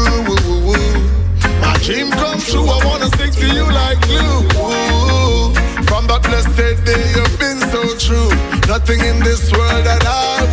My 1.61 1.77
dream 1.83 2.11
comes 2.11 2.51
true. 2.51 2.67
I 2.67 2.85
wanna 2.85 3.07
stick 3.07 3.33
to 3.33 3.47
you 3.47 3.65
like 3.65 4.01
glue. 4.03 4.43
From 5.89 6.07
that 6.07 6.23
blessed 6.23 6.85
day, 6.87 7.03
you've 7.15 7.39
been 7.39 7.61
so 7.71 7.83
true. 7.99 8.31
Nothing 8.69 9.01
in 9.01 9.19
this 9.21 9.51
world 9.53 9.85
that 9.85 10.05
I 10.07 10.52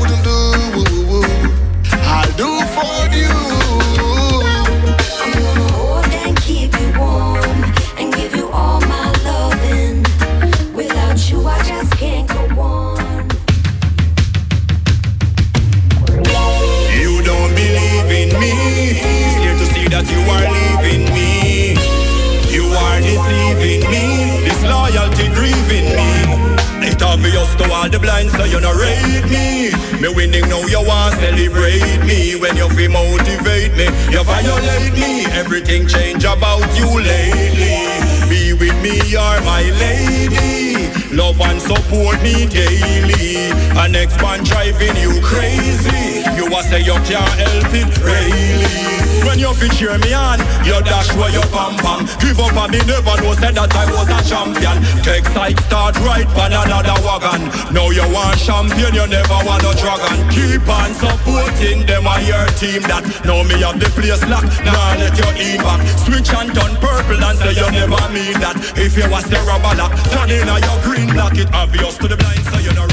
Everything 35.51 35.87
change 35.87 36.25
about 36.25 36.61
you 36.77 36.85
lately. 37.01 38.29
Be 38.29 38.53
with 38.53 38.79
me, 38.83 39.01
you're 39.09 39.41
my 39.41 39.63
lady. 39.81 40.93
Love 41.11 41.41
and 41.41 41.59
support 41.59 42.21
me 42.21 42.45
daily. 42.45 43.49
Next 43.89 44.21
man 44.21 44.43
driving 44.43 44.95
you 45.01 45.19
crazy. 45.21 46.21
You 46.37 46.45
a 46.45 46.61
say 46.61 46.81
you 46.85 46.93
can't 47.09 47.33
help 47.41 47.73
it, 47.73 47.89
really. 48.05 49.09
When 49.25 49.39
you 49.39 49.51
fit 49.57 49.73
cheer 49.73 49.97
me 49.97 50.13
on, 50.13 50.37
you 50.61 50.77
dash 50.85 51.09
where 51.17 51.33
you 51.33 51.41
pam 51.49 51.73
pam. 51.81 52.05
Give 52.21 52.37
up 52.37 52.53
and 52.53 52.71
me 52.71 52.79
never 52.85 53.17
know 53.17 53.33
said 53.33 53.57
that 53.57 53.73
I 53.73 53.89
was 53.89 54.05
a 54.13 54.21
champion. 54.29 54.77
Take 55.01 55.25
side 55.33 55.57
start 55.65 55.97
right 56.05 56.29
pan 56.37 56.53
another 56.53 57.01
wagon. 57.01 57.49
Now 57.73 57.89
you 57.89 58.05
want 58.13 58.37
champion, 58.37 58.93
you 58.93 59.09
never 59.09 59.39
want 59.41 59.65
a 59.65 59.73
dragon. 59.73 60.21
Keep 60.29 60.69
on 60.69 60.93
supporting 60.93 61.89
them 61.89 62.05
on 62.05 62.21
your 62.29 62.45
team 62.61 62.85
that 62.85 63.01
now 63.25 63.41
me 63.41 63.57
have 63.65 63.81
the 63.81 63.89
place 63.97 64.21
locked. 64.29 64.53
Now 64.61 65.01
let 65.01 65.17
you 65.17 65.29
in 65.33 65.61
back. 65.65 65.81
Switch 65.97 66.29
and 66.29 66.53
turn 66.53 66.77
purple 66.77 67.17
and 67.17 67.37
say 67.41 67.57
you 67.57 67.67
never 67.73 68.01
mean 68.13 68.37
that. 68.37 68.53
If 68.77 68.93
you 68.95 69.09
was 69.09 69.25
the 69.25 69.41
rubber 69.49 69.73
lock, 69.73 69.97
turn 70.13 70.29
in 70.29 70.45
on 70.45 70.61
your 70.61 70.77
green 70.85 71.09
block. 71.09 71.33
It 71.37 71.49
obvious 71.57 71.97
to 71.97 72.07
the 72.07 72.17
blind, 72.17 72.45
so 72.53 72.61
you 72.61 72.73
know. 72.77 72.88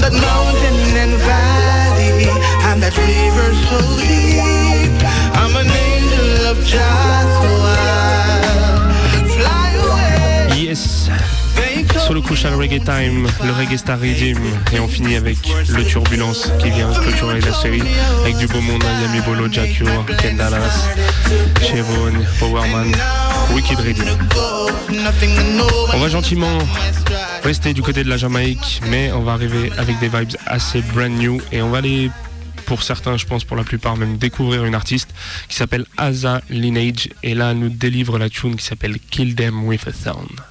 I'm 0.00 0.12
that 0.12 0.20
mountain 0.22 0.96
and 0.96 1.12
valley. 1.28 2.24
I'm 2.64 2.80
that 2.80 2.96
river 2.96 3.52
so 3.68 3.76
deep. 4.00 4.96
I'm 5.36 5.54
an 5.56 5.68
angel 5.68 6.46
of 6.48 6.56
just 6.64 7.44
a 7.44 7.52
while. 7.60 8.88
Fly 9.28 9.68
away. 9.76 10.56
Yes. 10.56 11.10
Solo 12.06 12.22
Crucial 12.22 12.56
Reggae 12.56 12.82
Time, 12.82 13.28
le 13.44 13.52
Reggae 13.52 13.76
Star 13.76 14.00
Redeem. 14.00 14.38
Et 14.72 14.80
on 14.80 14.88
finit 14.88 15.16
avec 15.16 15.36
le 15.68 15.84
Turbulence 15.84 16.50
qui 16.60 16.70
vient 16.70 16.90
clôturer 16.94 17.42
la 17.42 17.52
série 17.52 17.82
avec 18.22 18.38
du 18.38 18.46
beau 18.46 18.62
monde. 18.62 18.82
Yami 19.02 19.20
Bolo, 19.20 19.52
Jack 19.52 19.80
Ure, 19.80 20.06
Ken 20.18 20.34
Dallas, 20.34 20.94
Chevron, 21.60 22.24
Powerman, 22.38 22.90
Wicked 23.54 23.78
Redeem. 23.80 24.16
On 25.92 25.98
va 25.98 26.08
gentiment 26.08 26.58
rester 27.42 27.72
du 27.72 27.82
côté 27.82 28.04
de 28.04 28.08
la 28.08 28.16
Jamaïque, 28.16 28.80
mais 28.88 29.12
on 29.12 29.22
va 29.22 29.32
arriver 29.32 29.70
avec 29.78 29.98
des 29.98 30.08
vibes 30.08 30.36
assez 30.46 30.82
brand 30.82 31.10
new 31.10 31.40
et 31.52 31.62
on 31.62 31.70
va 31.70 31.78
aller, 31.78 32.10
pour 32.66 32.82
certains, 32.82 33.16
je 33.16 33.26
pense 33.26 33.44
pour 33.44 33.56
la 33.56 33.64
plupart 33.64 33.96
même, 33.96 34.18
découvrir 34.18 34.64
une 34.64 34.74
artiste 34.74 35.10
qui 35.48 35.56
s'appelle 35.56 35.86
Asa 35.96 36.42
Lineage 36.50 37.08
et 37.22 37.34
là 37.34 37.52
elle 37.52 37.58
nous 37.58 37.68
délivre 37.68 38.18
la 38.18 38.28
tune 38.28 38.56
qui 38.56 38.64
s'appelle 38.64 38.98
Kill 38.98 39.34
Them 39.34 39.64
With 39.64 39.86
a 39.88 39.92
Sound. 39.92 40.49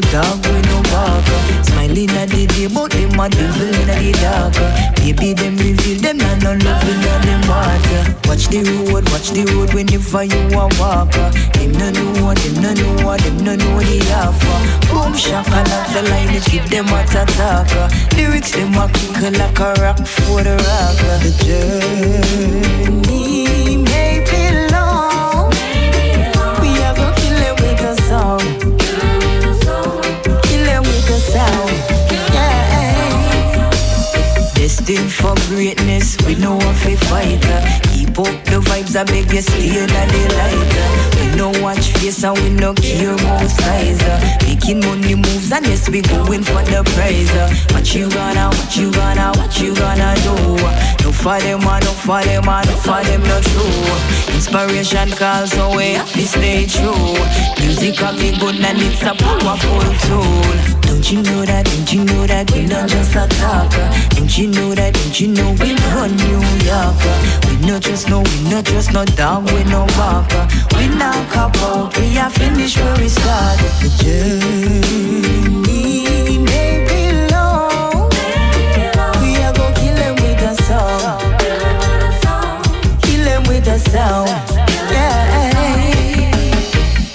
No 0.00 0.12
dog, 0.12 0.46
we 0.46 0.60
no 0.62 0.82
barker. 0.90 1.40
Smiling 1.64 2.10
at 2.10 2.28
the 2.30 2.46
day, 2.46 2.66
but 2.66 2.90
them 2.90 3.20
a 3.20 3.28
devil 3.28 3.68
in 3.68 3.86
the 3.86 4.12
darker. 4.20 4.70
Baby, 4.96 5.32
them 5.34 5.56
reveal 5.56 6.00
them 6.00 6.16
not 6.18 6.42
no 6.42 6.52
love 6.52 6.88
in 6.88 7.00
the 7.00 7.36
water. 7.48 8.02
Watch 8.28 8.48
the 8.48 8.60
road, 8.64 9.08
watch 9.10 9.30
the 9.30 9.44
road 9.52 9.74
whenever 9.74 10.24
you 10.24 10.40
a 10.56 10.68
walker. 10.78 11.30
Them 11.54 11.72
no 11.72 11.90
know 11.90 12.24
what, 12.24 12.38
them 12.38 12.62
no 12.62 12.72
know 12.74 13.04
what, 13.04 13.20
them 13.20 13.36
no 13.44 13.54
know 13.56 13.80
the 13.80 13.98
offer. 14.14 14.58
Boom 14.88 15.14
shaka 15.14 15.50
like 15.50 15.92
the 15.92 16.02
line, 16.08 16.34
it 16.34 16.44
keep 16.44 16.64
them 16.64 16.86
a 16.88 17.04
talker. 17.06 17.88
Lyrics 18.16 18.52
them 18.52 18.74
a 18.74 18.88
kick 18.92 19.20
like 19.20 19.60
a 19.60 19.74
rock 19.82 19.98
for 20.06 20.42
the 20.42 20.56
rocker. 20.56 21.16
The 21.24 21.32
journey 23.02 23.39
for 35.10 35.34
greatness, 35.48 36.16
we 36.26 36.34
know 36.36 36.54
what 36.54 36.86
we 36.86 36.94
fighter. 36.96 37.89
Up 38.10 38.26
the 38.44 38.60
vibes, 38.60 38.96
I 38.96 39.04
beg 39.04 39.32
you 39.32 39.40
stay 39.40 39.80
in 39.80 39.86
the 39.86 40.22
lighter. 40.36 40.88
We 41.16 41.36
no 41.36 41.48
watch 41.62 41.92
face 41.94 42.22
and 42.22 42.36
we 42.38 42.50
no 42.50 42.74
care 42.74 43.14
about 43.14 43.48
size. 43.48 44.02
Making 44.44 44.80
money 44.80 45.14
moves 45.14 45.50
and 45.52 45.64
yes, 45.66 45.88
we 45.88 46.02
going 46.02 46.42
for 46.42 46.60
the 46.68 46.82
prize. 46.92 47.32
What 47.72 47.94
you 47.94 48.10
gonna, 48.10 48.48
what 48.48 48.76
you 48.76 48.92
gonna, 48.92 49.32
what 49.38 49.58
you 49.60 49.74
gonna 49.74 50.14
do? 50.20 50.36
No 51.04 51.12
for 51.12 51.38
them, 51.40 51.64
uh, 51.64 51.78
no 51.80 51.92
for 51.92 52.20
them, 52.22 52.48
uh, 52.48 52.62
no 52.62 52.74
for 52.84 53.00
them, 53.04 53.22
no 53.22 53.40
true. 53.40 54.34
Inspiration 54.34 55.10
calls, 55.16 55.52
so 55.52 55.74
we 55.76 55.94
have 55.94 56.12
to 56.12 56.26
stay 56.26 56.66
true. 56.66 57.16
Music 57.64 57.96
can 57.96 58.16
be 58.16 58.36
good 58.38 58.56
and 58.60 58.78
it's 58.82 59.00
a 59.02 59.14
powerful 59.14 59.80
tool. 60.04 60.80
Don't 60.82 61.10
you 61.10 61.22
know 61.22 61.44
that? 61.46 61.64
Don't 61.64 61.92
you 61.94 62.04
know 62.04 62.26
that 62.26 62.50
we 62.52 62.66
not 62.66 62.88
just 62.88 63.14
a 63.16 63.26
talker? 63.40 63.88
Don't 64.16 64.36
you 64.36 64.48
know 64.48 64.74
that? 64.74 64.92
Don't 64.92 65.20
you 65.20 65.28
know 65.28 65.50
we 65.56 65.72
run 65.96 66.12
New 66.16 66.42
York? 66.66 67.00
We 67.48 67.66
not 67.66 67.80
just 67.80 67.99
no, 68.08 68.20
we 68.20 68.40
not 68.48 68.64
just 68.64 68.92
no 68.92 69.04
dog, 69.04 69.50
we 69.52 69.64
no 69.64 69.86
walker. 69.98 70.46
We 70.76 70.88
not 70.88 71.36
out, 71.36 71.96
we 71.98 72.18
are 72.18 72.30
finished 72.30 72.78
where 72.78 72.96
we 72.96 73.08
started. 73.08 73.72
The 73.80 73.88
journey 74.02 75.64
may 76.38 76.84
be 76.88 77.12
long. 77.32 78.08
We 79.20 79.30
are 79.42 79.52
gonna 79.52 79.74
kill 79.74 79.96
them 79.96 80.14
with 80.16 80.42
a 80.50 80.54
song. 80.62 81.20
Kill 83.02 83.24
them 83.24 83.42
with 83.48 83.66
a 83.66 83.78
sound. 83.78 84.28
Yeah. 84.90 85.50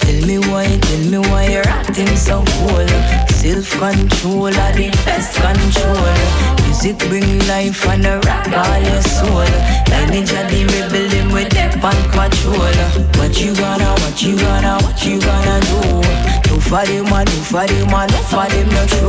Tell 0.00 0.20
me 0.26 0.38
why, 0.38 0.66
tell 0.78 1.04
me 1.10 1.18
why 1.30 1.44
you're 1.48 1.68
acting 1.68 2.16
so 2.16 2.44
cool. 2.44 2.88
Self-control 3.28 4.54
are 4.54 4.72
the 4.72 4.90
best 5.04 5.34
control. 5.36 6.65
Music 6.76 7.00
bring 7.08 7.40
life 7.48 7.88
and 7.88 8.04
a 8.04 8.20
rock 8.20 8.52
all 8.52 8.76
your 8.78 9.00
soul. 9.00 9.48
Lineage 9.88 10.36
of 10.36 10.44
the 10.52 10.68
rebel 10.76 11.08
them 11.08 11.32
with 11.32 11.48
them 11.48 11.72
on 11.82 11.96
patrol. 12.12 12.76
What 13.16 13.32
you 13.40 13.56
gonna, 13.56 13.96
what 14.02 14.20
you 14.22 14.36
gonna, 14.36 14.76
what 14.84 15.00
you 15.02 15.18
gonna 15.18 15.58
do? 15.64 16.04
Do 16.44 16.60
for 16.60 16.84
them, 16.84 17.08
do 17.24 17.40
for 17.48 17.64
them, 17.66 17.88
do 18.08 18.20
for 18.28 18.44
them 18.44 18.68
not 18.68 18.92
true. 18.92 19.08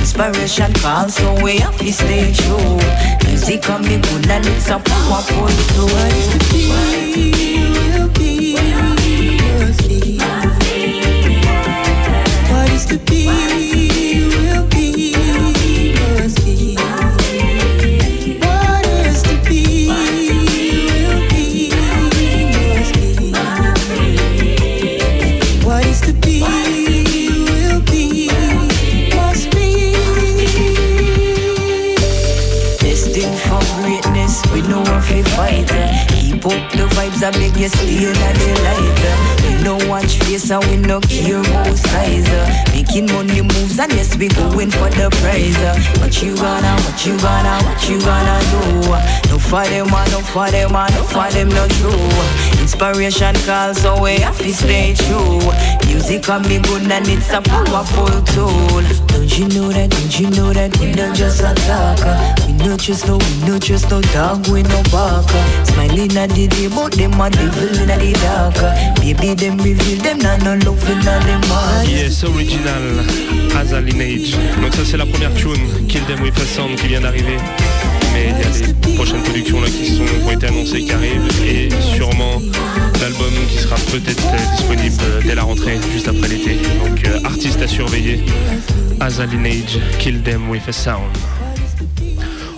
Inspiration 0.00 0.72
calls, 0.80 1.16
so 1.16 1.34
we 1.44 1.58
have 1.58 1.76
to 1.76 1.92
stay 1.92 2.32
true. 2.32 2.80
Music 3.28 3.60
can 3.60 3.82
be 3.82 3.98
good 4.00 4.30
and 4.30 4.46
it's 4.46 4.70
a 4.70 4.78
powerful 4.78 5.48
tool. 5.76 7.75
Vibes, 37.16 37.22
I 37.22 37.30
beg 37.30 37.56
you 37.56 37.68
stay 37.68 38.06
in 38.06 38.12
the 38.12 38.60
light. 38.62 39.00
Uh. 39.04 39.56
We 39.56 39.62
no 39.62 39.88
watch 39.88 40.18
face 40.18 40.50
and 40.50 40.64
we 40.66 40.76
no 40.76 41.00
care 41.00 41.40
about 41.40 41.76
size. 41.76 42.28
Uh. 42.28 42.64
Making 42.72 43.06
money 43.06 43.42
moves 43.42 43.78
and 43.78 43.92
yes, 43.92 44.16
we 44.16 44.28
going 44.28 44.70
for 44.70 44.90
the 44.90 45.08
prize. 45.20 45.56
Uh. 45.58 45.76
What 46.00 46.22
you 46.22 46.34
gonna, 46.36 46.74
what 46.82 47.06
you 47.06 47.18
gonna, 47.18 47.64
what 47.64 47.88
you 47.88 48.00
gonna 48.00 48.38
do? 48.50 49.30
No 49.30 49.38
for 49.38 49.64
them, 49.64 49.88
no 49.88 50.20
for 50.20 50.50
them, 50.50 50.72
no 50.72 51.02
for 51.04 51.30
them, 51.30 51.48
no 51.48 51.66
true. 51.68 52.60
Inspiration 52.60 53.34
calls, 53.46 53.82
we 54.00 54.20
have 54.20 54.38
to 54.38 54.52
stay 54.52 54.94
true. 54.94 55.40
Music 55.86 56.22
can 56.22 56.42
me 56.42 56.60
good 56.60 56.90
and 56.90 57.08
it's 57.08 57.30
a 57.30 57.40
powerful 57.40 58.22
tool. 58.32 59.05
Don't 59.26 59.38
you 59.38 59.64
a 59.64 59.74
a 59.74 59.82
in. 59.82 60.94
Yes, 71.88 72.22
original, 72.22 72.82
Asa 73.56 73.80
Lineage. 73.80 74.36
Donc 74.62 74.74
ça 74.74 74.82
c'est 74.84 74.96
la 74.96 75.06
première 75.06 75.34
tune, 75.34 75.86
Kill 75.88 76.02
Them 76.02 76.22
With 76.22 76.38
A 76.38 76.44
Sound 76.46 76.76
qui 76.76 76.86
vient 76.86 77.00
d'arriver. 77.00 77.36
Mais 78.12 78.28
il 78.30 78.38
y 78.38 78.44
a 78.44 78.68
des 78.68 78.94
prochaines 78.94 79.22
productions 79.22 79.60
là 79.60 79.66
qui, 79.66 79.96
sont, 79.96 80.04
ont 80.24 80.30
été 80.30 80.46
annoncées 80.46 80.82
qui 80.82 80.92
arrivent 80.92 81.28
et 81.44 81.68
sûrement 81.96 82.40
l'album 83.00 83.32
qui 83.50 83.58
sera 83.58 83.76
peut-être 83.76 84.26
euh, 84.26 84.56
disponible 84.56 85.02
euh, 85.02 85.20
dès 85.24 85.34
la 85.34 85.42
rentrée, 85.42 85.78
juste 85.92 86.08
après 86.08 86.28
l'été. 86.28 86.56
Donc 86.84 87.04
euh, 87.06 87.18
artiste 87.24 87.60
à 87.62 87.66
surveiller, 87.66 88.20
Asa 89.00 89.26
Lineage, 89.26 89.78
Kill 89.98 90.22
Them 90.22 90.48
With 90.48 90.68
A 90.68 90.72
Sound. 90.72 91.16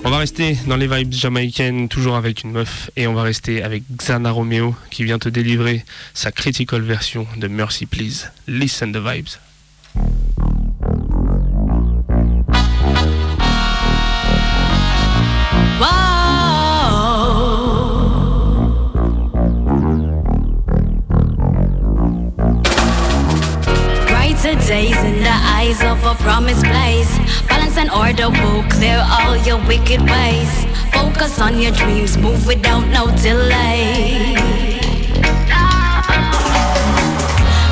On 0.05 0.11
va 0.11 0.19
rester 0.19 0.57
dans 0.67 0.77
les 0.77 0.87
vibes 0.87 1.13
jamaïcaines, 1.13 1.89
toujours 1.89 2.17
avec 2.17 2.45
une 2.45 2.53
meuf, 2.53 2.91
et 2.97 3.07
on 3.07 3.15
va 3.15 3.23
rester 3.23 3.63
avec 3.63 3.83
Xana 3.97 4.31
Romeo 4.31 4.75
qui 4.91 5.05
vient 5.05 5.19
te 5.19 5.29
délivrer 5.29 5.85
sa 6.15 6.31
critical 6.31 6.83
version 6.83 7.27
de 7.37 7.49
Mercy 7.49 7.87
Please. 7.87 8.31
Listen 8.47 8.93
the 8.93 8.99
vibes. 8.99 9.39
And 27.79 27.91
order 27.93 28.29
will 28.29 28.65
clear 28.65 28.99
all 29.09 29.37
your 29.47 29.59
wicked 29.69 30.01
ways. 30.01 30.51
Focus 30.93 31.41
on 31.41 31.61
your 31.61 31.71
dreams, 31.71 32.19
move 32.19 32.45
without 32.45 32.85
no 32.89 33.07
delay. 33.23 34.35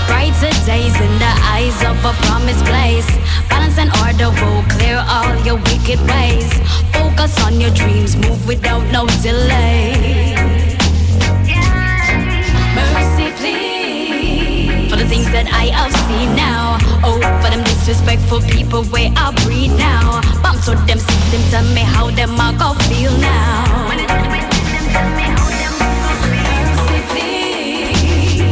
Brighter 0.06 0.54
days 0.64 0.94
in 1.06 1.12
the 1.18 1.32
eyes 1.54 1.78
of 1.82 1.98
a 2.04 2.12
promised 2.24 2.64
place. 2.66 3.08
Balance 3.50 3.78
and 3.78 3.90
order 4.06 4.30
will 4.40 4.62
clear 4.78 5.02
all 5.08 5.34
your 5.44 5.56
wicked 5.56 5.98
ways. 6.06 6.52
Focus 6.92 7.34
on 7.44 7.60
your 7.60 7.70
dreams, 7.70 8.14
move 8.16 8.46
without 8.46 8.84
no 8.92 9.06
delay. 9.22 10.36
Mercy, 12.78 13.28
please, 13.40 14.88
for 14.88 14.96
the 14.96 15.06
things 15.08 15.28
that 15.32 15.48
I 15.50 15.66
have 15.74 15.92
seen 16.06 16.36
now. 16.36 16.78
Oh, 17.02 17.18
for 17.42 17.50
them 17.50 17.65
disrespectful 17.86 18.40
people 18.40 18.82
where 18.86 19.12
I 19.14 19.30
breathe 19.44 19.70
now. 19.78 20.20
Bump 20.42 20.60
to 20.64 20.74
them 20.90 20.98
system, 20.98 21.40
tell 21.50 21.62
me 21.72 21.82
how 21.82 22.10
them 22.10 22.34
I 22.36 22.50
go 22.58 22.74
feel 22.90 23.16
now. 23.18 23.86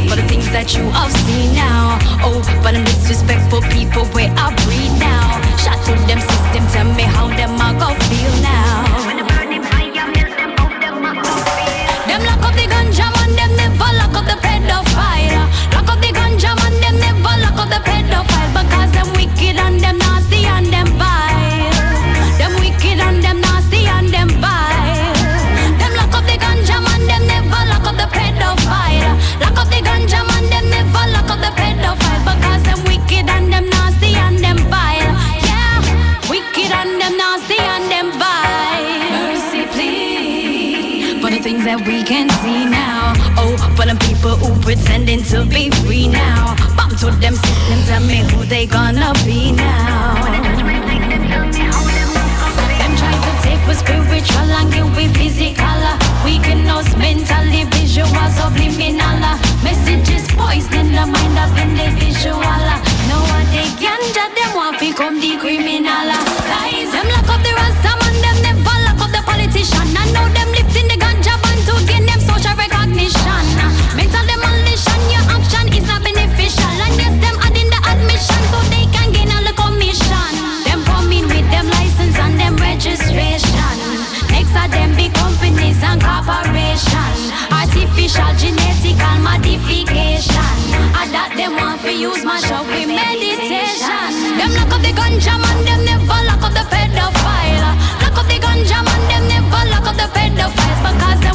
For 0.07 0.15
the 0.15 0.25
things 0.29 0.49
that 0.51 0.73
you 0.77 0.83
have 0.91 1.11
seen 1.27 1.53
now. 1.53 1.99
Oh, 2.23 2.41
for 2.63 2.71
them 2.71 2.85
disrespectful 2.85 3.61
people 3.75 4.05
where 4.15 4.31
I 4.37 4.55
breathe 4.63 4.97
now. 5.03 5.27
Shot 5.59 5.83
to 5.83 5.91
them 6.07 6.21
system, 6.21 6.63
tell 6.71 6.95
me 6.95 7.03
how 7.03 7.27
them 7.27 7.59
I 7.59 7.73
go 7.77 7.91
feel 8.07 8.31
now. 8.41 9.24
Pretending 44.65 45.21
to 45.21 45.45
be 45.45 45.69
free 45.85 46.07
now. 46.07 46.55
Bump 46.75 46.97
to 46.97 47.11
them 47.21 47.35
system, 47.35 47.79
tell 47.85 48.01
me 48.01 48.25
who 48.29 48.43
they 48.45 48.65
gonna 48.65 49.13
be 49.23 49.51
now. 49.51 50.15
Them 52.79 52.91
try 52.99 53.13
to 53.25 53.31
take 53.45 53.61
we 53.67 53.73
spiritual 53.75 54.49
and 54.57 54.73
give 54.73 54.89
we 54.97 55.07
physical. 55.13 55.81
Uh, 55.91 55.97
Weaken 56.25 56.65
us 56.67 56.89
mentally, 56.97 57.63
visual, 57.77 58.27
subliminal. 58.37 59.21
Uh, 59.21 59.37
messages 59.63 60.25
poisoning 60.33 60.91
the 60.97 61.05
mind 61.13 61.37
of 61.37 61.53
individual. 61.61 62.41
Now 62.41 63.21
what 63.29 63.45
they 63.53 63.69
ganja, 63.77 64.25
them 64.33 64.51
want 64.57 64.79
become 64.79 65.21
the 65.21 65.37
criminal. 65.37 66.09
Uh, 66.09 66.14
them 91.35 91.55
want 91.55 91.81
to 91.81 91.91
use 91.91 92.23
my 92.23 92.39
show 92.39 92.63
with 92.63 92.87
meditation. 92.87 94.11
Them 94.39 94.51
lock 94.55 94.71
up 94.71 94.81
the 94.81 94.91
ganja 94.95 95.35
man, 95.37 95.57
them 95.65 95.85
never 95.85 96.19
lock 96.27 96.43
up 96.43 96.53
the 96.53 96.63
pedophile. 96.71 97.71
Lock 98.01 98.17
up 98.17 98.27
the 98.27 98.39
ganja 98.39 98.79
man, 98.83 99.01
them 99.09 99.23
never 99.27 99.63
lock 99.69 99.87
up 99.87 99.95
the 99.95 100.07
pedophiles 100.15 100.79
because 100.87 101.19
them 101.21 101.34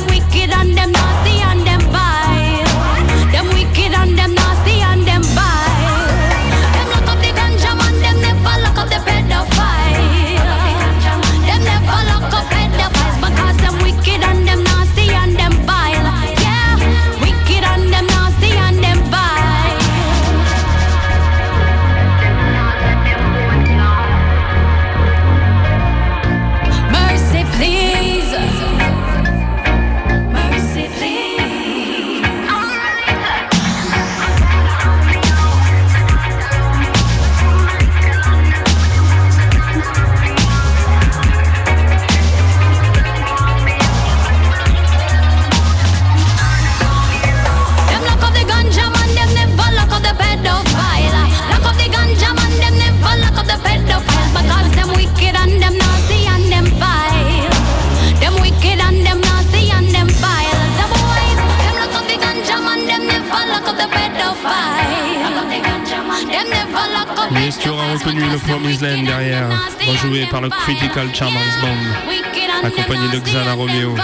Reconnu 67.93 68.21
le 68.21 68.39
Promised 68.39 68.83
Land 68.83 69.03
derrière, 69.03 69.49
rejoué 69.87 70.27
par 70.31 70.41
le 70.41 70.49
Critical 70.49 71.13
Charmers 71.13 71.41
Band, 71.61 72.67
accompagné 72.67 73.09
de 73.09 73.19
Xana 73.19 73.55
Romeo, 73.55 73.95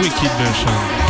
Wicked 0.00 0.30
Version. 0.38 1.05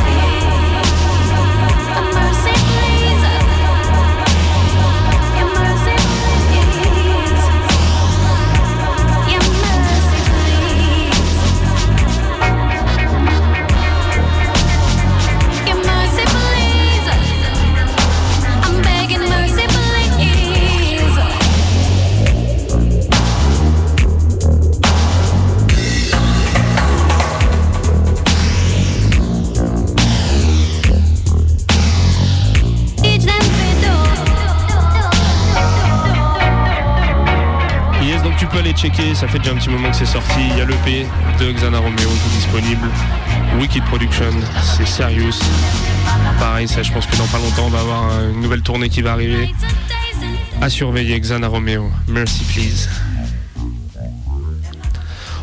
Ça 39.14 39.26
fait 39.26 39.38
déjà 39.38 39.52
un 39.52 39.56
petit 39.56 39.68
moment 39.68 39.90
que 39.90 39.96
c'est 39.96 40.06
sorti. 40.06 40.38
Il 40.50 40.58
y 40.58 40.60
a 40.60 40.64
l'EP 40.64 41.06
de 41.40 41.52
Xana 41.52 41.78
Romeo 41.78 41.98
est 41.98 42.36
disponible. 42.36 42.88
Wicked 43.58 43.82
Production, 43.84 44.30
c'est 44.62 44.86
Serious. 44.86 45.40
Pareil, 46.38 46.68
ça, 46.68 46.82
je 46.82 46.92
pense 46.92 47.06
que 47.06 47.16
dans 47.16 47.26
pas 47.26 47.38
longtemps, 47.38 47.66
on 47.66 47.70
va 47.70 47.80
avoir 47.80 48.30
une 48.30 48.40
nouvelle 48.40 48.62
tournée 48.62 48.88
qui 48.88 49.02
va 49.02 49.12
arriver. 49.12 49.52
À 50.60 50.68
surveiller, 50.68 51.18
Xana 51.18 51.48
Romeo. 51.48 51.90
Mercy, 52.06 52.44
please. 52.44 52.88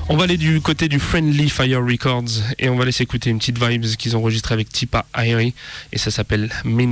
On 0.09 0.15
va 0.15 0.23
aller 0.23 0.37
du 0.37 0.61
côté 0.61 0.87
du 0.87 0.99
Friendly 0.99 1.49
Fire 1.49 1.83
Records 1.83 2.43
et 2.59 2.69
on 2.69 2.77
va 2.77 2.85
laisser 2.85 3.03
écouter 3.03 3.29
une 3.29 3.39
petite 3.39 3.61
vibes 3.61 3.85
qu'ils 3.97 4.15
ont 4.15 4.19
enregistrée 4.19 4.53
avec 4.53 4.69
Tipa 4.69 5.05
Airy 5.17 5.53
et 5.91 5.97
ça 5.97 6.11
s'appelle 6.11 6.49
in 6.65 6.91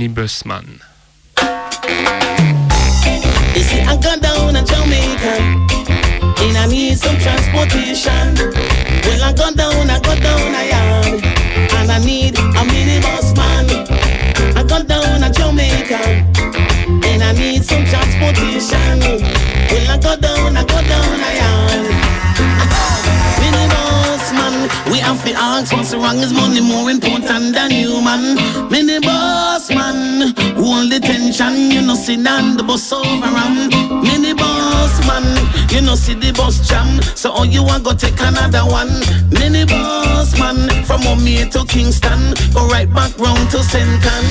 Jamaica, 4.66 5.91
In 6.42 6.56
a 6.56 6.66
need 6.66 6.98
some 6.98 7.16
transportation. 7.18 8.34
Well, 9.06 9.22
I 9.22 9.32
go 9.32 9.50
down, 9.54 9.88
I 9.88 9.98
go 10.00 10.14
down, 10.16 10.54
I 10.54 10.64
am. 10.74 11.22
And 11.78 11.90
I 11.90 11.98
need 12.04 12.34
a 12.38 12.62
minibus 12.70 13.36
man. 13.36 13.66
I 14.56 14.62
go 14.64 14.82
down, 14.82 15.22
a 15.22 15.30
Jamaican. 15.30 16.26
And 17.04 17.22
I 17.22 17.32
need 17.32 17.64
some 17.64 17.84
transportation. 17.84 18.98
Well, 19.70 19.90
I 19.90 19.98
go 20.02 20.16
down, 20.16 20.56
I 20.56 20.64
go 20.64 20.80
down, 20.92 21.14
I 21.30 21.34
am. 21.50 21.82
Minibus 23.40 24.26
man, 24.34 24.54
we 24.90 24.98
have 24.98 25.22
to 25.24 25.32
ask 25.34 25.72
what's 25.72 25.94
wrong 25.94 26.18
is 26.18 26.32
money 26.32 26.60
more 26.60 26.90
important 26.90 27.54
than 27.54 27.70
human. 27.70 28.36
Minibus 28.68 29.72
man 29.74 30.51
hold 30.62 30.90
the 30.90 31.00
tension, 31.00 31.70
you 31.70 31.82
know, 31.82 31.94
see 31.94 32.16
down 32.16 32.56
the 32.56 32.62
bus 32.62 32.92
over 32.92 33.26
him. 33.26 33.68
Many 34.02 34.32
boss 34.32 34.94
man, 35.06 35.26
you 35.70 35.82
know, 35.82 35.94
see 35.94 36.14
the 36.14 36.32
bus 36.32 36.66
jam. 36.68 37.02
So 37.16 37.30
all 37.30 37.44
you 37.44 37.62
want 37.62 37.84
go 37.84 37.92
take 37.92 38.20
another 38.20 38.62
one. 38.62 38.92
Many 39.30 39.64
boss 39.66 40.38
man, 40.38 40.70
from 40.86 41.02
Omea 41.02 41.50
to 41.52 41.66
Kingston, 41.66 42.34
go 42.54 42.66
right 42.68 42.86
back 42.86 43.10
round 43.18 43.50
to 43.50 43.58
Senton. 43.58 44.24